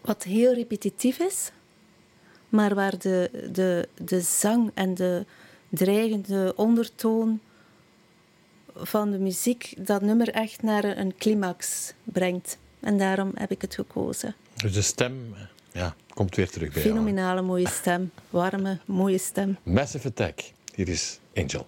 wat 0.01 0.24
heel 0.24 0.53
repetitief 0.53 1.20
is, 1.20 1.51
maar 2.49 2.76
waar 2.76 2.97
de, 2.97 3.49
de, 3.51 3.88
de 4.03 4.22
zang 4.22 4.72
en 4.74 4.93
de 4.93 5.26
dreigende 5.72 6.53
ondertoon 6.55 7.39
van 8.76 9.11
de 9.11 9.19
muziek 9.19 9.74
dat 9.78 10.01
nummer 10.01 10.30
echt 10.30 10.61
naar 10.61 10.84
een 10.84 11.13
climax 11.17 11.93
brengt. 12.03 12.57
En 12.80 12.97
daarom 12.97 13.32
heb 13.36 13.51
ik 13.51 13.61
het 13.61 13.76
gekozen. 13.76 14.36
Dus 14.55 14.74
de 14.74 14.82
stem 14.82 15.36
ja, 15.72 15.95
komt 16.13 16.36
weer 16.36 16.49
terug 16.49 16.74
bij 16.74 16.84
jou. 16.84 16.93
Fenomenale 16.93 17.41
mooie 17.41 17.69
stem, 17.69 18.11
warme, 18.30 18.80
mooie 18.86 19.17
stem. 19.17 19.57
Massive 19.63 20.07
Attack. 20.07 20.39
Hier 20.76 20.89
is 20.89 21.19
Angel. 21.36 21.67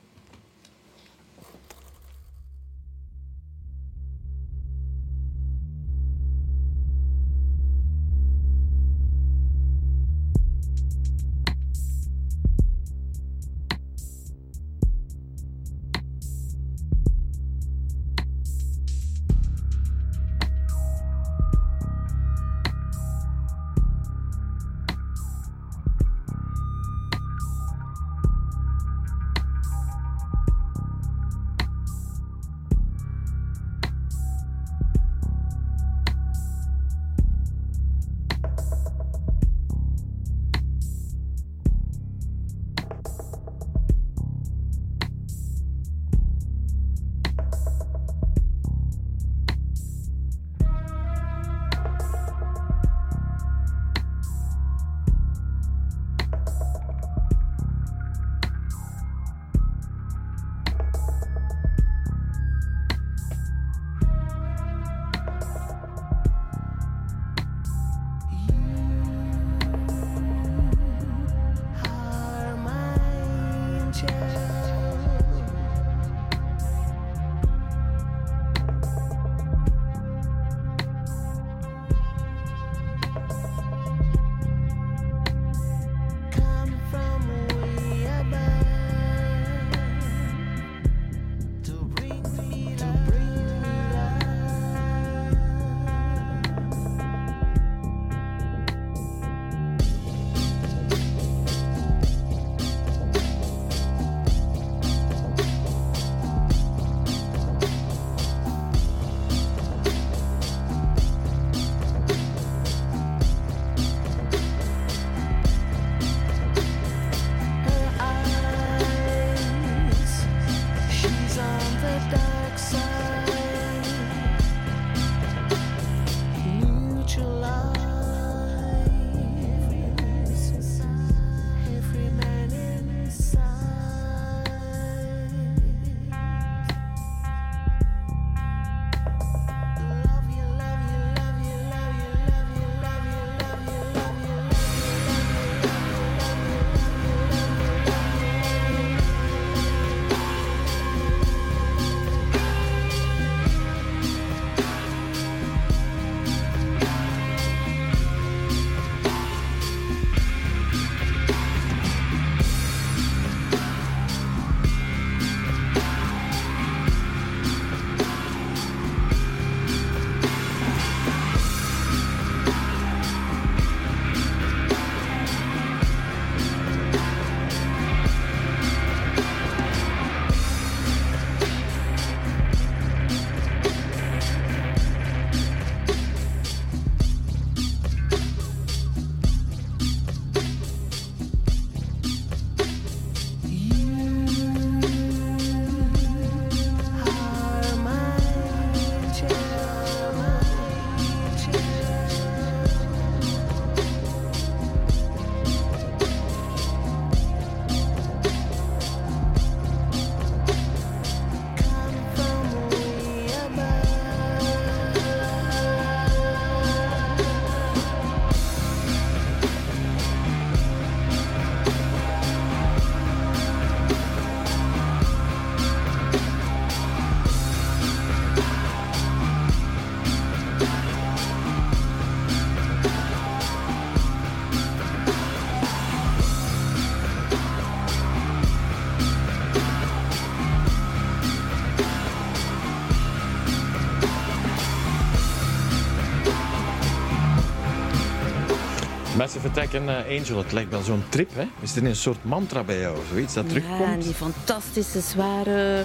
Attack 249.56 249.74
en 249.74 249.90
eh, 249.90 250.20
Angel, 250.20 250.38
het 250.38 250.52
lijkt 250.52 250.70
wel 250.72 250.82
zo'n 250.82 251.04
trip, 251.10 251.30
hè? 251.36 251.48
Is 251.62 251.76
er 251.76 251.84
een 251.86 251.96
soort 251.96 252.24
mantra 252.24 252.64
bij 252.64 252.80
jou, 252.80 252.98
zoiets 253.10 253.34
dat 253.34 253.44
Ja, 253.44 253.50
terugkomt? 253.50 253.82
en 253.94 254.00
die 254.00 254.14
fantastische 254.14 255.02
zware 255.02 255.84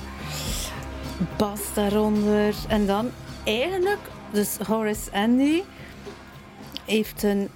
bas 1.37 1.61
daaronder. 1.75 2.55
En 2.69 2.87
dan 2.87 3.11
eigenlijk, 3.45 3.99
dus 4.33 4.57
Horace 4.67 5.13
Andy 5.13 5.63
heeft 6.85 7.23
een 7.23 7.49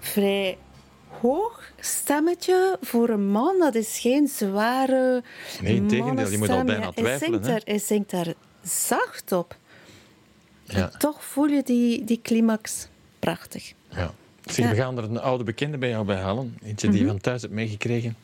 vrij 0.00 0.58
hoog 1.20 1.62
stemmetje 1.80 2.78
voor 2.80 3.08
een 3.08 3.28
man. 3.28 3.58
Dat 3.58 3.74
is 3.74 3.98
geen 3.98 4.28
zware 4.28 5.22
Nee, 5.60 5.74
integendeel, 5.74 6.28
je 6.30 6.38
moet 6.38 6.48
al 6.48 6.64
bijna 6.64 6.82
Ja, 6.84 6.90
twijfelen, 6.90 7.10
Hij 7.10 7.18
zingt, 7.18 7.46
hè? 7.46 7.52
daar, 7.52 7.62
hij 7.64 7.78
zingt 7.78 8.10
daar 8.10 8.34
zacht 8.62 9.32
op. 9.32 9.56
Ja. 10.64 10.88
Toch 10.88 11.24
voel 11.24 11.46
je 11.46 11.62
die, 11.62 12.04
die 12.04 12.20
climax 12.22 12.88
prachtig. 13.18 13.72
ja. 13.88 14.14
Zeg, 14.46 14.70
we 14.70 14.76
gaan 14.76 14.98
er 14.98 15.04
een 15.04 15.20
oude 15.20 15.44
bekende 15.44 15.78
bij 15.78 15.88
jou 15.88 16.04
bij 16.04 16.16
halen. 16.16 16.58
Eentje 16.62 16.88
die 16.88 17.00
je 17.00 17.06
van 17.06 17.20
thuis 17.20 17.42
hebt 17.42 17.54
meegekregen. 17.54 18.16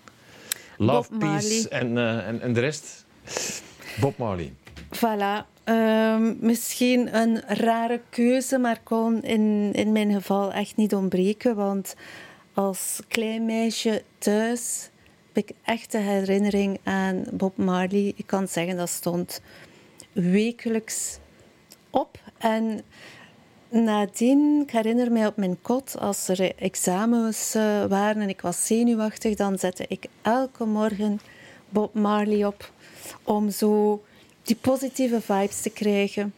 Love, 0.77 1.11
Bob 1.11 1.18
Peace 1.18 1.68
en, 1.68 1.99
eh, 1.99 2.29
en, 2.29 2.41
en 2.41 2.53
de 2.53 2.61
rest. 2.61 3.05
Bob 4.01 4.18
Marley. 4.18 4.53
Voilà. 4.97 5.51
Ehm, 5.64 6.35
misschien 6.41 7.16
een 7.16 7.41
rare 7.47 8.01
keuze, 8.11 8.59
maar 8.59 8.81
kon 8.83 9.23
in, 9.23 9.73
in 9.73 9.93
mijn 9.93 10.12
geval 10.12 10.53
echt 10.53 10.77
niet 10.77 10.95
ontbreken. 10.95 11.57
Want 11.57 11.95
als 12.55 13.01
klein 13.09 13.45
meisje 13.45 14.03
thuis 14.18 14.91
heb 15.33 15.45
ik 15.49 15.57
echt 15.64 15.93
de 15.93 15.99
herinnering 15.99 16.79
aan 16.83 17.25
Bob 17.33 17.57
Marley. 17.57 18.12
Ik 18.16 18.27
kan 18.27 18.49
zeggen 18.49 18.77
dat 18.77 18.89
stond 18.89 19.41
wekelijks 20.12 21.18
op. 21.91 22.18
En 22.39 22.81
nadien, 23.73 24.61
ik 24.62 24.70
herinner 24.70 25.12
mij 25.12 25.27
op 25.27 25.37
mijn 25.37 25.59
kot, 25.62 25.95
als 25.99 26.29
er 26.29 26.53
examens 26.57 27.55
eh, 27.55 27.85
waren 27.85 28.23
en 28.23 28.29
ik 28.29 28.41
was 28.41 28.66
zenuwachtig, 28.66 29.35
dan 29.37 29.59
zette 29.59 29.85
ik 29.89 30.05
elke 30.23 30.64
morgen 30.64 31.20
Bob 31.68 31.95
Marley 31.95 32.45
op 32.45 32.70
om 33.23 33.51
zo 33.51 34.03
die 34.43 34.57
positieve 34.57 35.20
vibes 35.20 35.61
te 35.61 35.70
krijgen. 35.70 36.35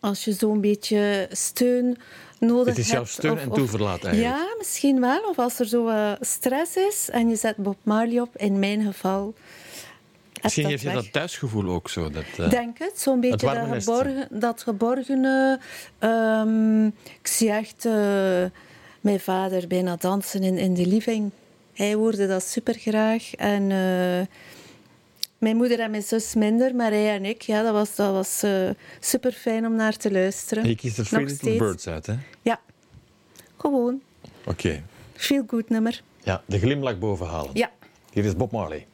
Als 0.00 0.24
je 0.24 0.32
zo'n 0.32 0.60
beetje 0.60 1.28
steun 1.32 1.98
nodig 2.38 2.64
hebt. 2.64 2.76
Het 2.76 2.86
is 2.86 2.92
jouw 2.92 3.04
steun 3.04 3.32
of- 3.32 3.38
en 3.40 3.50
toeverlaat 3.50 4.04
eigenlijk. 4.04 4.36
Ja, 4.36 4.54
misschien 4.58 5.00
wel. 5.00 5.20
Of 5.28 5.38
als 5.38 5.58
er 5.58 5.66
zo 5.66 5.88
eh, 5.88 6.12
stress 6.20 6.76
is 6.76 7.08
en 7.10 7.28
je 7.28 7.36
zet 7.36 7.56
Bob 7.56 7.76
Marley 7.82 8.20
op, 8.20 8.36
in 8.36 8.58
mijn 8.58 8.82
geval. 8.82 9.34
Misschien 10.46 10.66
heeft 10.66 10.82
je 10.82 10.92
dat 10.92 11.12
thuisgevoel 11.12 11.68
ook 11.68 11.88
zo. 11.88 12.10
Dat, 12.10 12.24
eh, 12.36 12.44
Ik 12.44 12.50
denk 12.50 12.78
het, 12.78 13.00
zo'n 13.00 13.20
beetje 13.20 13.46
dat, 13.46 13.82
geborgen, 13.82 14.28
dat 14.30 14.62
geborgene. 14.62 15.60
ehm, 15.98 16.86
ik 16.86 17.26
zie 17.26 17.50
echt 17.50 17.84
eh, 17.84 17.92
mijn 19.00 19.20
vader 19.20 19.66
bijna 19.66 19.96
dansen 19.96 20.42
in, 20.42 20.58
in 20.58 20.74
de 20.74 20.86
living. 20.86 21.30
Hij 21.72 21.94
hoorde 21.94 22.26
dat 22.26 22.42
super 22.42 22.74
graag. 22.74 23.34
En 23.34 23.62
eh, 23.62 24.26
mijn 25.38 25.56
moeder 25.56 25.80
en 25.80 25.90
mijn 25.90 26.02
zus 26.02 26.34
minder, 26.34 26.74
maar 26.74 26.90
hij 26.90 27.14
en 27.14 27.24
ik, 27.24 27.42
ja, 27.42 27.62
dat 27.62 27.72
was, 27.72 27.94
dat 27.94 28.12
was 28.12 28.44
super 29.00 29.32
fijn 29.32 29.66
om 29.66 29.74
naar 29.74 29.96
te 29.96 30.12
luisteren. 30.12 30.68
je 30.68 30.74
kiest 30.74 30.98
er 30.98 31.06
Nog 31.10 31.20
Little 31.20 31.36
steeds. 31.36 31.58
Birds 31.58 31.88
uit, 31.88 32.06
hè? 32.06 32.14
Ja, 32.42 32.60
gewoon. 33.56 34.00
Oké. 34.44 34.82
Feel 35.12 35.44
good 35.46 35.68
nummer. 35.68 36.02
Ja, 36.22 36.42
de 36.46 36.58
glimlach 36.58 36.98
bovenhalen. 36.98 37.50
Ja. 37.54 37.70
Hier 38.12 38.24
is 38.24 38.36
Bob 38.36 38.52
Marley. 38.52 38.86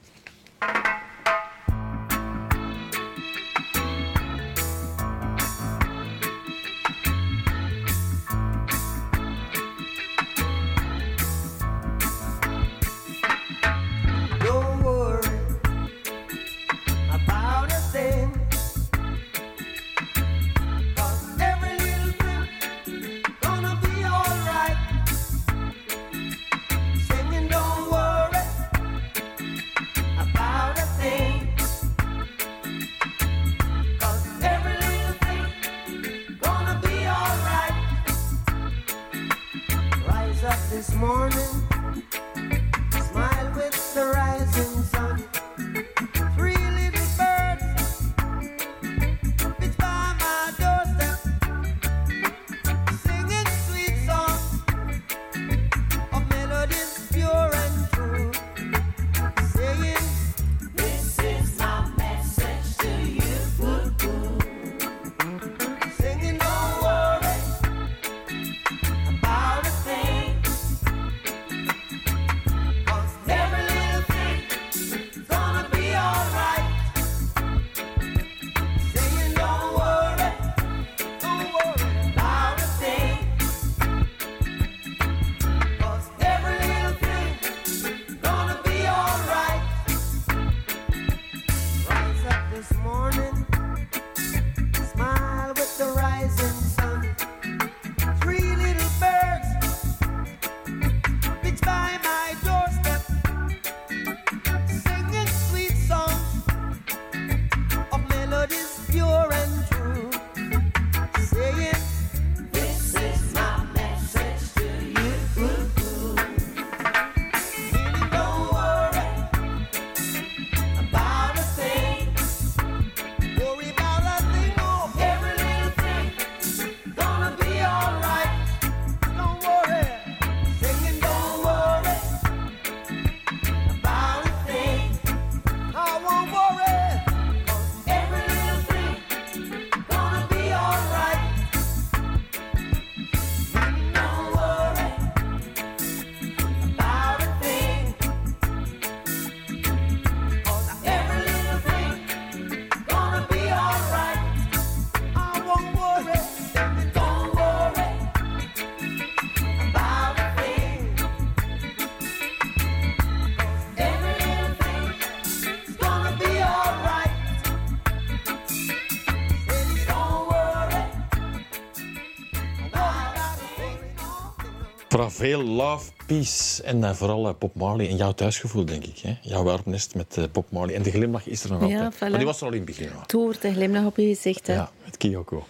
Vooral 174.92 175.10
veel 175.10 175.42
love, 175.42 175.90
peace 176.06 176.62
en 176.62 176.84
eh, 176.84 176.94
vooral 176.94 177.28
eh, 177.28 177.34
Bob 177.38 177.54
Marley 177.54 177.88
en 177.88 177.96
jouw 177.96 178.12
thuisgevoel, 178.12 178.64
denk 178.64 178.84
ik. 178.84 178.98
Hè? 178.98 179.16
Jouw 179.22 179.42
warmnest 179.42 179.94
met 179.94 180.16
eh, 180.16 180.24
Bob 180.32 180.50
Marley. 180.50 180.74
En 180.74 180.82
de 180.82 180.90
glimlach 180.90 181.26
is 181.26 181.44
er 181.44 181.50
nog 181.50 181.68
Ja, 181.68 181.84
altijd. 181.84 181.94
voilà. 181.94 181.98
Maar 181.98 182.18
die 182.18 182.26
was 182.26 182.40
er 182.40 182.46
al 182.46 182.52
in 182.52 182.56
het 182.56 182.66
begin. 182.66 182.88
Toer, 183.06 183.36
de 183.40 183.52
glimlach 183.52 183.84
op 183.84 183.96
je 183.96 184.06
gezicht. 184.06 184.46
Hè? 184.46 184.54
Ja, 184.54 184.70
met 184.84 184.96
Kyoko. 184.96 185.46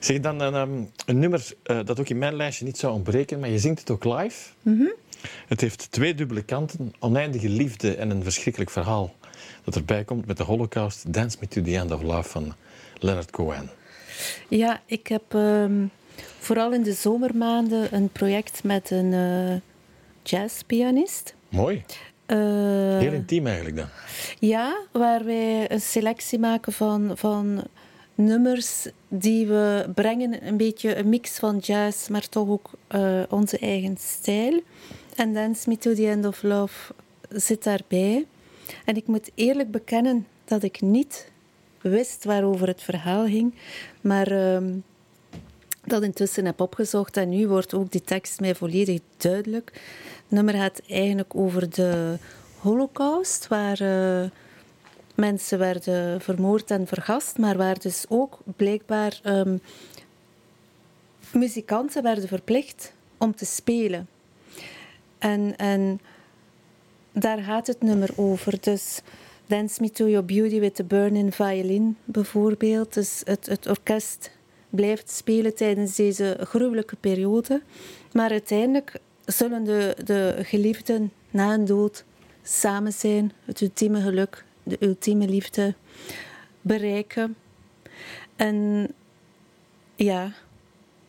Zeg 0.00 0.20
dan 0.20 0.40
een, 0.40 0.54
ehm, 0.54 0.82
een 1.06 1.18
nummer 1.18 1.52
dat 1.62 2.00
ook 2.00 2.08
in 2.08 2.18
mijn 2.18 2.34
lijstje 2.36 2.64
niet 2.64 2.78
zou 2.78 2.92
ontbreken, 2.92 3.40
maar 3.40 3.48
je 3.48 3.58
zingt 3.58 3.80
het 3.80 3.90
ook 3.90 4.04
live. 4.04 4.50
Het 5.46 5.60
heeft 5.60 5.90
twee 5.90 6.14
dubbele 6.14 6.42
kanten, 6.42 6.94
oneindige 6.98 7.48
liefde 7.48 7.94
en 7.94 8.10
een 8.10 8.22
verschrikkelijk 8.22 8.70
verhaal 8.70 9.14
dat 9.64 9.74
erbij 9.74 10.04
komt 10.04 10.26
met 10.26 10.36
de 10.36 10.42
Holocaust. 10.42 11.12
Dance 11.12 11.36
Me 11.40 11.48
to 11.48 11.62
the 11.62 11.76
End 11.76 11.92
of 11.92 12.02
Love 12.02 12.28
van 12.28 12.54
Leonard 12.98 13.30
Cohen. 13.30 13.70
Ja, 14.48 14.82
ik 14.86 15.06
heb 15.06 15.22
ehm, 15.34 15.84
vooral 16.38 16.72
in 16.72 16.82
de 16.82 16.92
zomermaanden 16.92 17.94
een 17.94 18.08
project 18.08 18.64
met 18.64 18.90
een 18.90 19.12
eh, 19.12 19.60
jazzpianist. 20.22 21.34
Mooi. 21.48 21.84
Eh, 22.26 22.38
Heel 22.98 23.12
intiem 23.12 23.46
eigenlijk 23.46 23.76
dan. 23.76 23.88
Ja, 24.38 24.76
waar 24.92 25.24
wij 25.24 25.70
een 25.70 25.80
selectie 25.80 26.38
maken 26.38 26.72
van, 26.72 27.12
van 27.14 27.62
nummers 28.14 28.86
die 29.08 29.46
we 29.46 29.90
brengen. 29.94 30.46
Een 30.46 30.56
beetje 30.56 30.96
een 30.96 31.08
mix 31.08 31.38
van 31.38 31.58
jazz, 31.58 32.08
maar 32.08 32.28
toch 32.28 32.48
ook 32.48 32.70
eh, 32.86 33.22
onze 33.28 33.58
eigen 33.58 33.96
stijl. 33.98 34.62
En 35.16 35.34
Dance 35.34 35.68
Me 35.68 35.78
to 35.78 35.94
the 35.94 36.08
End 36.08 36.26
of 36.26 36.42
Love 36.42 36.92
zit 37.28 37.64
daarbij. 37.64 38.26
En 38.84 38.96
ik 38.96 39.06
moet 39.06 39.30
eerlijk 39.34 39.70
bekennen 39.70 40.26
dat 40.44 40.62
ik 40.62 40.80
niet 40.80 41.30
wist 41.80 42.24
waarover 42.24 42.66
het 42.66 42.82
verhaal 42.82 43.26
ging. 43.26 43.54
Maar 44.00 44.26
ehm, 44.26 44.72
dat 45.86 46.02
intussen 46.02 46.44
heb 46.44 46.60
opgezocht 46.60 47.16
en 47.16 47.28
nu 47.28 47.48
wordt 47.48 47.74
ook 47.74 47.90
die 47.90 48.02
tekst 48.02 48.40
mij 48.40 48.54
volledig 48.54 49.00
duidelijk. 49.16 49.70
Het 50.16 50.30
nummer 50.30 50.54
gaat 50.54 50.80
eigenlijk 50.88 51.34
over 51.34 51.70
de 51.70 52.18
holocaust, 52.58 53.48
waar 53.48 53.80
eh, 53.80 54.30
mensen 55.14 55.58
werden 55.58 56.20
vermoord 56.20 56.70
en 56.70 56.86
vergast, 56.86 57.38
maar 57.38 57.56
waar 57.56 57.78
dus 57.78 58.04
ook 58.08 58.38
blijkbaar 58.56 59.20
ehm, 59.22 59.56
muzikanten 61.32 62.02
werden 62.02 62.28
verplicht 62.28 62.92
om 63.18 63.34
te 63.34 63.44
spelen. 63.44 64.08
En, 65.18 65.56
en 65.56 66.00
daar 67.12 67.38
gaat 67.38 67.66
het 67.66 67.82
nummer 67.82 68.10
over. 68.16 68.60
Dus 68.60 69.00
Dance 69.46 69.82
Me 69.82 69.90
to 69.90 70.08
Your 70.08 70.24
Beauty 70.24 70.60
with 70.60 70.74
the 70.74 70.84
Burning 70.84 71.34
Violin 71.34 71.96
bijvoorbeeld. 72.04 72.94
Dus 72.94 73.20
het, 73.24 73.46
het 73.46 73.66
orkest 73.66 74.30
blijft 74.74 75.10
spelen 75.10 75.54
tijdens 75.54 75.96
deze 75.96 76.38
gruwelijke 76.40 76.96
periode. 76.96 77.62
Maar 78.12 78.30
uiteindelijk 78.30 79.00
zullen 79.24 79.64
de, 79.64 79.96
de 80.04 80.36
geliefden 80.42 81.12
na 81.30 81.54
een 81.54 81.64
dood 81.64 82.04
samen 82.42 82.92
zijn, 82.92 83.32
het 83.44 83.60
ultieme 83.60 84.00
geluk, 84.00 84.44
de 84.62 84.76
ultieme 84.80 85.28
liefde 85.28 85.74
bereiken. 86.60 87.36
En 88.36 88.88
ja, 89.94 90.22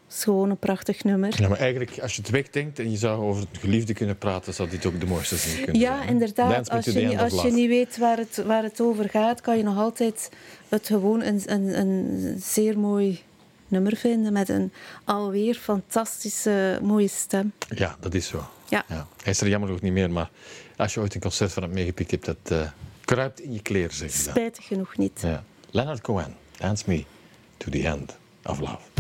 het 0.06 0.18
is 0.18 0.24
gewoon 0.24 0.50
een 0.50 0.58
prachtig 0.58 1.04
nummer. 1.04 1.42
Ja, 1.42 1.48
maar 1.48 1.58
eigenlijk, 1.58 2.00
als 2.00 2.16
je 2.16 2.22
het 2.22 2.32
wegdenkt 2.32 2.80
en 2.80 2.92
je 2.92 2.98
zou 2.98 3.24
over 3.24 3.42
het 3.52 3.60
geliefde 3.60 3.94
kunnen 3.94 4.18
praten, 4.18 4.54
zou 4.54 4.70
dit 4.70 4.86
ook 4.86 5.00
de 5.00 5.06
mooiste 5.06 5.36
zin 5.36 5.56
kunnen 5.64 5.82
zijn. 5.82 5.98
Ja, 5.98 6.06
inderdaad. 6.06 6.70
Als 6.70 6.86
je, 6.86 7.20
als 7.20 7.42
je 7.42 7.52
niet 7.52 7.68
weet 7.68 7.98
waar 7.98 8.18
het, 8.18 8.44
waar 8.46 8.64
het 8.64 8.82
over 8.82 9.10
gaat, 9.10 9.42
kan 9.42 9.58
je 9.58 9.64
nog 9.64 9.78
altijd 9.78 10.30
het 10.70 10.88
gewoon 10.88 11.22
een, 11.22 11.42
een, 11.46 11.80
een 11.80 12.36
zeer 12.40 12.80
mooi 12.80 13.22
nummer 13.68 13.96
vinden 13.96 14.34
met 14.34 14.50
een 14.50 14.72
alweer 15.04 15.56
fantastische, 15.56 16.80
mooie 16.82 17.08
stem. 17.08 17.54
Ja, 17.70 17.96
dat 18.00 18.14
is 18.14 18.28
zo. 18.28 18.48
Ja. 18.70 18.86
Hij 18.88 19.32
is 19.32 19.42
er 19.42 19.48
jammer 19.48 19.70
nog 19.70 19.82
niet 19.82 19.94
meer, 19.94 20.12
maar 20.12 20.30
als 20.78 20.94
je 20.94 21.00
ooit 21.00 21.16
een 21.16 21.22
concert 21.22 21.54
van 21.54 21.64
hem 21.64 21.74
meegepikt 21.74 22.12
hebt, 22.12 22.26
dat 22.26 22.38
eh, 22.44 22.70
kruipt 23.06 23.42
in 23.42 23.54
je 23.54 23.62
kleren, 23.62 23.96
zeg 23.96 24.12
je. 24.12 24.18
Spijtig 24.18 24.66
genoeg 24.66 24.98
niet. 24.98 25.20
Ja. 25.22 25.44
Leonard 25.72 26.02
Cohen, 26.02 26.36
Dance 26.58 26.84
Me 26.88 27.06
to 27.58 27.72
the 27.72 27.88
End 27.88 28.18
of 28.44 28.60
Love. 28.60 28.95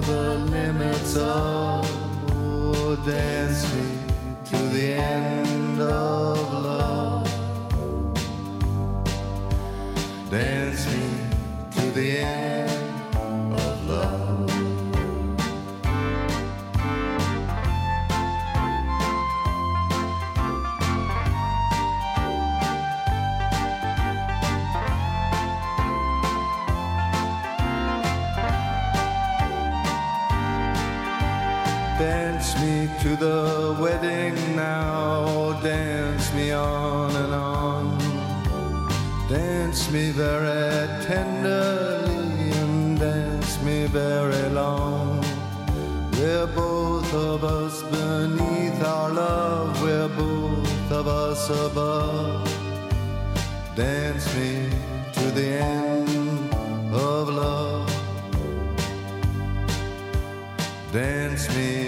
the 0.00 0.38
limits 0.50 1.16
there 3.04 3.37
Me 39.92 40.10
very 40.10 40.86
tenderly 41.06 42.50
and 42.60 42.98
dance 42.98 43.58
me 43.62 43.86
very 43.86 44.50
long. 44.50 45.24
We're 46.12 46.46
both 46.48 47.14
of 47.14 47.42
us 47.42 47.82
beneath 47.84 48.84
our 48.84 49.10
love, 49.10 49.82
we're 49.82 50.08
both 50.08 50.92
of 50.92 51.08
us 51.08 51.48
above. 51.48 52.46
Dance 53.74 54.26
me 54.34 54.68
to 55.14 55.30
the 55.30 55.48
end 55.54 56.52
of 56.92 57.30
love. 57.30 57.88
Dance 60.92 61.48
me 61.56 61.87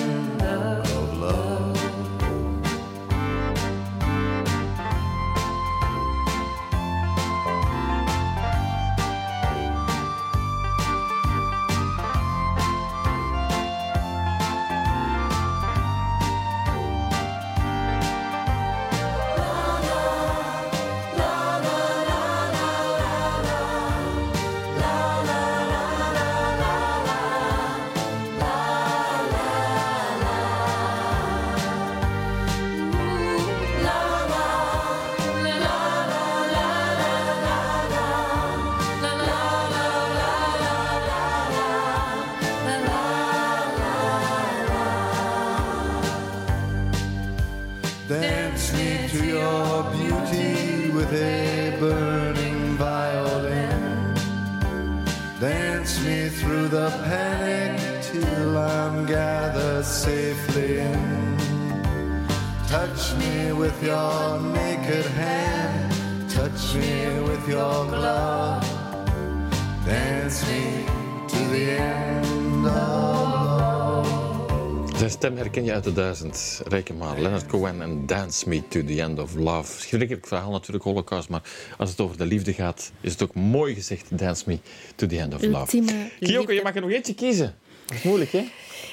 Je 75.71 75.77
uit 75.77 75.95
de 75.95 76.01
duizend. 76.01 76.61
Reken 76.67 76.97
maar. 76.97 77.19
Leonard 77.19 77.45
Cohen 77.45 77.81
en 77.81 78.05
Dance 78.05 78.49
Me 78.49 78.67
to 78.67 78.83
the 78.83 79.01
End 79.01 79.19
of 79.19 79.35
Love. 79.35 79.79
Schrikkelijk 79.79 80.27
verhaal 80.27 80.51
natuurlijk, 80.51 80.83
Holocaust. 80.83 81.29
Maar 81.29 81.41
als 81.77 81.89
het 81.89 81.99
over 81.99 82.17
de 82.17 82.25
liefde 82.25 82.53
gaat, 82.53 82.91
is 83.01 83.11
het 83.11 83.23
ook 83.23 83.35
mooi 83.35 83.73
gezegd. 83.73 84.17
Dance 84.17 84.43
Me 84.47 84.59
to 84.95 85.07
the 85.07 85.19
End 85.19 85.33
of 85.33 85.41
Love. 85.41 85.57
Ultieme 85.57 86.09
Kyoko, 86.19 86.37
liefde. 86.37 86.53
je 86.53 86.61
mag 86.63 86.75
er 86.75 86.81
nog 86.81 86.91
eentje 86.91 87.13
kiezen. 87.13 87.55
Dat 87.85 87.97
is 87.97 88.03
moeilijk, 88.03 88.31
hè? 88.31 88.47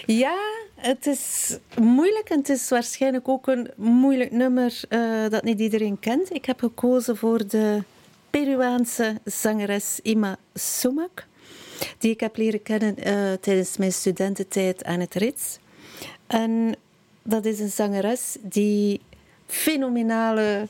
Ja, 0.06 0.36
het 0.74 1.06
is 1.06 1.56
moeilijk 1.80 2.30
en 2.30 2.38
het 2.38 2.48
is 2.48 2.68
waarschijnlijk 2.68 3.28
ook 3.28 3.46
een 3.46 3.70
moeilijk 3.76 4.30
nummer 4.30 4.80
eh, 4.88 5.00
dat 5.28 5.42
niet 5.42 5.60
iedereen 5.60 5.98
kent. 6.00 6.34
Ik 6.34 6.44
heb 6.44 6.58
gekozen 6.58 7.16
voor 7.16 7.46
de 7.46 7.82
Peruaanse 8.30 9.20
zangeres 9.24 10.00
Ima 10.02 10.36
Sumac, 10.54 11.26
die 11.98 12.10
ik 12.10 12.20
heb 12.20 12.36
leren 12.36 12.62
kennen 12.62 12.96
eh, 12.96 13.32
tijdens 13.40 13.76
mijn 13.76 13.92
studententijd 13.92 14.84
aan 14.84 15.00
het 15.00 15.14
Rits. 15.14 15.58
En 16.28 16.74
dat 17.22 17.44
is 17.44 17.60
een 17.60 17.70
zangeres 17.70 18.36
die 18.40 19.00
fenomenale 19.46 20.66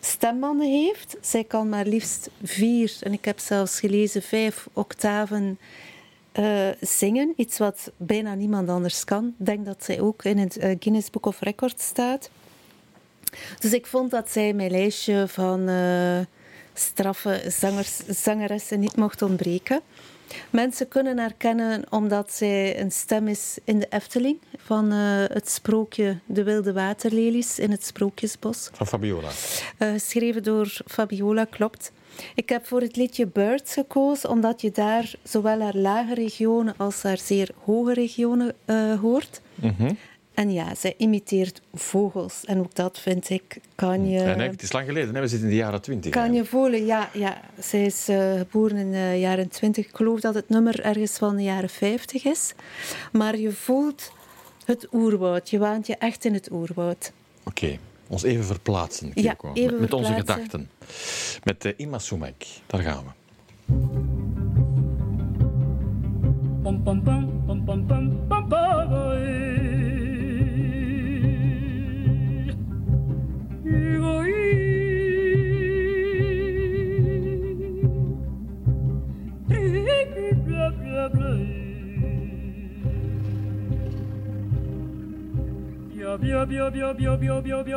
stembanden 0.00 0.70
heeft. 0.70 1.16
Zij 1.20 1.44
kan 1.44 1.68
maar 1.68 1.86
liefst 1.86 2.30
vier, 2.42 2.96
en 3.00 3.12
ik 3.12 3.24
heb 3.24 3.38
zelfs 3.38 3.80
gelezen 3.80 4.22
vijf 4.22 4.68
octaven 4.72 5.58
eh, 6.32 6.68
zingen. 6.80 7.32
Iets 7.36 7.58
wat 7.58 7.92
bijna 7.96 8.34
niemand 8.34 8.68
anders 8.68 9.04
kan. 9.04 9.34
Ik 9.38 9.46
denk 9.46 9.64
dat 9.64 9.84
zij 9.84 10.00
ook 10.00 10.24
in 10.24 10.38
het 10.38 10.56
eh, 10.56 10.76
Guinness 10.78 11.10
Book 11.10 11.26
of 11.26 11.40
Records 11.40 11.86
staat. 11.86 12.30
Dus 13.58 13.72
ik 13.72 13.86
vond 13.86 14.10
dat 14.10 14.30
zij 14.30 14.52
mijn 14.52 14.70
lijstje 14.70 15.28
van 15.28 15.68
eh, 15.68 16.20
straffe 16.74 17.52
zangeressen 18.08 18.80
niet 18.80 18.96
mocht 18.96 19.22
ontbreken. 19.22 19.80
Mensen 20.50 20.88
kunnen 20.88 21.18
haar 21.18 21.34
kennen 21.36 21.84
omdat 21.90 22.32
zij 22.32 22.80
een 22.80 22.92
stem 22.92 23.28
is 23.28 23.58
in 23.64 23.78
de 23.78 23.86
Efteling 23.90 24.38
van 24.56 24.92
eh, 24.92 24.98
het 25.24 25.50
sprookje 25.50 26.18
De 26.26 26.42
Wilde 26.42 26.72
Waterlelies 26.72 27.58
in 27.58 27.70
het 27.70 27.84
Sprookjesbos. 27.84 28.70
Van 28.72 28.86
Fabiola. 28.86 29.28
Eh, 29.78 29.92
geschreven 29.92 30.42
door 30.42 30.76
Fabiola, 30.86 31.44
klopt. 31.44 31.92
Ik 32.34 32.48
heb 32.48 32.66
voor 32.66 32.80
het 32.80 32.96
liedje 32.96 33.26
Birds 33.26 33.72
gekozen, 33.72 34.30
omdat 34.30 34.60
je 34.60 34.70
daar 34.70 35.14
zowel 35.22 35.60
haar 35.60 35.76
lage 35.76 36.14
regionen 36.14 36.74
als 36.76 37.02
haar 37.02 37.18
zeer 37.18 37.50
hoge 37.64 37.92
regionen 37.94 38.54
eh, 38.64 39.00
hoort. 39.00 39.40
Mhm. 39.54 39.92
En 40.34 40.52
ja, 40.52 40.74
zij 40.74 40.94
imiteert 40.96 41.60
vogels. 41.74 42.44
En 42.44 42.58
ook 42.58 42.74
dat 42.74 42.98
vind 42.98 43.30
ik, 43.30 43.56
kan 43.74 44.08
je, 44.08 44.20
Ja, 44.20 44.34
nee, 44.34 44.48
het 44.48 44.62
is 44.62 44.72
lang 44.72 44.86
geleden, 44.86 45.14
hè? 45.14 45.20
we 45.20 45.28
zitten 45.28 45.48
in 45.48 45.54
de 45.54 45.60
jaren 45.60 45.80
twintig. 45.82 46.10
kan 46.10 46.32
je 46.32 46.44
voelen. 46.44 46.86
Ja, 46.86 47.10
ja, 47.12 47.40
zij 47.58 47.84
is 47.84 48.08
eh, 48.08 48.32
geboren 48.38 48.76
in 48.76 48.90
de 48.92 49.16
jaren 49.18 49.48
20. 49.48 49.86
Ik 49.86 49.96
geloof 49.96 50.20
dat 50.20 50.34
het 50.34 50.48
nummer 50.48 50.80
ergens 50.80 51.18
van 51.18 51.36
de 51.36 51.42
jaren 51.42 51.68
50 51.68 52.24
is. 52.24 52.52
Maar 53.12 53.38
je 53.38 53.52
voelt 53.52 54.12
het 54.64 54.86
oerwoud. 54.92 55.50
Je 55.50 55.58
waant 55.58 55.86
je 55.86 55.96
echt 55.96 56.24
in 56.24 56.34
het 56.34 56.50
oerwoud. 56.52 57.12
Oké, 57.44 57.78
ons 58.08 58.22
even 58.22 58.44
verplaatsen, 58.44 59.10
Ja, 59.14 59.36
even 59.54 59.70
met, 59.72 59.80
met 59.80 59.92
onze 59.92 60.12
gedachten. 60.12 60.70
Met 61.44 61.64
uh, 61.64 61.72
Ima 61.76 61.98
Sumek, 61.98 62.46
daar 62.66 62.80
gaan 62.80 63.04
we. 63.04 63.10
Pam 66.62 66.82
pam 66.82 67.02
pam 67.02 67.42
pam 67.46 67.64
pam 67.64 67.86
pam 67.86 68.26
Pew, 80.94 81.10
pew, 86.18 86.46
pew, 86.46 86.70
pew, 86.70 86.94
pew, 86.94 87.32
pew, 87.32 87.42
pew, 87.42 87.72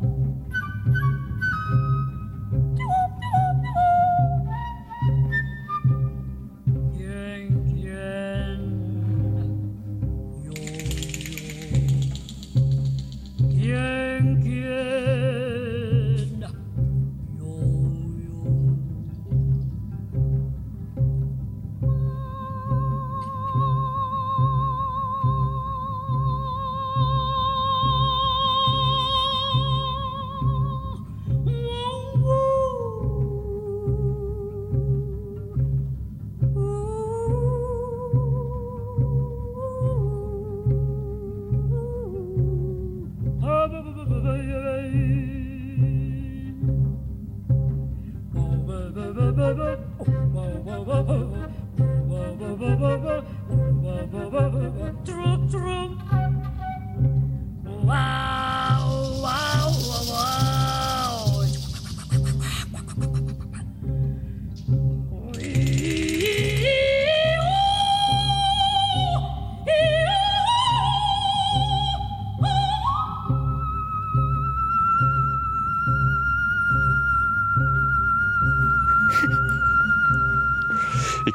pew. 0.00 0.11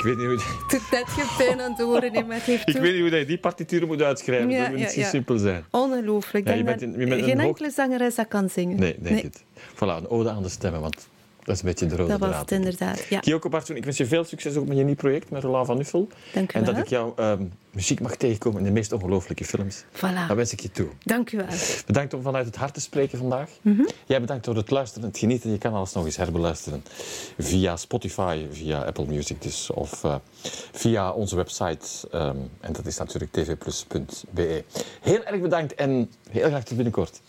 Weet 0.07 0.17
niet 0.17 0.25
hoe, 0.27 0.35
Het 0.61 0.69
doet 0.69 0.91
net 0.91 1.03
geen 1.07 1.45
pijn 1.45 1.61
aan 1.61 1.71
het 1.71 1.81
horen, 1.81 2.13
ik 2.13 2.25
weet 2.25 2.93
niet 2.93 2.99
hoe 3.01 3.09
dat 3.09 3.19
je 3.19 3.25
die 3.25 3.37
partituren 3.37 3.87
moet 3.87 4.01
uitschrijven. 4.01 4.49
Ja, 4.49 4.59
dat 4.61 4.69
moet 4.69 4.79
ja, 4.79 4.85
niet 4.85 4.93
zo 4.93 4.99
ja. 4.99 5.07
simpel 5.07 5.37
zijn. 5.37 5.65
Ongelooflijk. 5.71 6.47
Je 6.47 6.63
bent 6.63 6.79
dat 6.79 6.89
in- 6.89 6.99
je 6.99 7.07
bent 7.07 7.23
geen 7.23 7.39
enkele 7.39 7.71
zangeres 7.71 8.15
dat 8.15 8.27
kan 8.27 8.49
zingen. 8.49 8.79
Nee, 8.79 8.95
denk 8.99 9.21
het. 9.21 9.43
Voilà, 9.75 9.77
een 9.79 10.07
ode 10.09 10.29
aan 10.29 10.43
de 10.43 10.49
stemmen, 10.49 10.81
want 10.81 11.07
dat 11.47 11.55
is 11.55 11.61
een 11.61 11.67
beetje 11.67 11.85
de 11.85 11.95
rode 11.95 12.09
Dat 12.17 12.19
was 12.19 12.37
het 12.39 12.51
inderdaad. 12.51 13.03
Ja. 13.09 13.19
Kyoko 13.19 13.49
Bartoen, 13.49 13.75
ik 13.75 13.83
wens 13.85 13.97
je 13.97 14.05
veel 14.05 14.23
succes 14.23 14.55
ook 14.55 14.67
met 14.67 14.77
je 14.77 14.83
nieuw 14.83 14.95
project 14.95 15.29
met 15.29 15.43
Roland 15.43 15.65
van 15.67 15.79
Uffel. 15.79 16.07
Dank 16.33 16.53
u 16.53 16.57
En 16.57 16.63
dat 16.63 16.73
wel. 16.73 16.83
ik 16.83 16.89
jouw 16.89 17.13
ehm, 17.15 17.43
muziek 17.71 17.99
mag 18.01 18.15
tegenkomen 18.15 18.59
in 18.59 18.65
de 18.65 18.71
meest 18.71 18.91
ongelooflijke 18.91 19.45
films. 19.45 19.83
Dat 20.01 20.11
Voilà. 20.11 20.35
wens 20.35 20.51
ik 20.51 20.59
je 20.59 20.71
toe. 20.71 20.87
Dank 21.03 21.31
u 21.31 21.37
wel. 21.37 21.45
Bedankt 21.85 22.13
om 22.13 22.21
vanuit 22.21 22.45
het 22.45 22.55
hart 22.55 22.73
te 22.73 22.81
spreken 22.81 23.17
vandaag. 23.17 23.49
Mhm. 23.61 23.81
Jij 24.05 24.19
bedankt 24.21 24.45
door 24.45 24.55
het 24.55 24.69
luisteren 24.69 25.03
en 25.03 25.09
het 25.09 25.19
genieten. 25.19 25.51
Je 25.51 25.57
kan 25.57 25.73
alles 25.73 25.93
nog 25.93 26.05
eens 26.05 26.17
herbeluisteren 26.17 26.83
via 27.37 27.75
Spotify, 27.77 28.45
via 28.51 28.81
Apple 28.83 29.05
Music 29.05 29.41
dus, 29.41 29.69
of 29.71 30.03
eh, 30.03 30.15
via 30.71 31.11
onze 31.11 31.35
website. 31.35 32.07
ehm, 32.11 32.35
en 32.59 32.73
dat 32.73 32.85
is 32.85 32.97
natuurlijk 32.97 33.31
tvplus.be. 33.31 34.63
Heel 35.01 35.23
erg 35.23 35.41
bedankt 35.41 35.75
en 35.75 36.11
heel 36.29 36.47
graag 36.47 36.63
tot 36.63 36.75
binnenkort. 36.75 37.21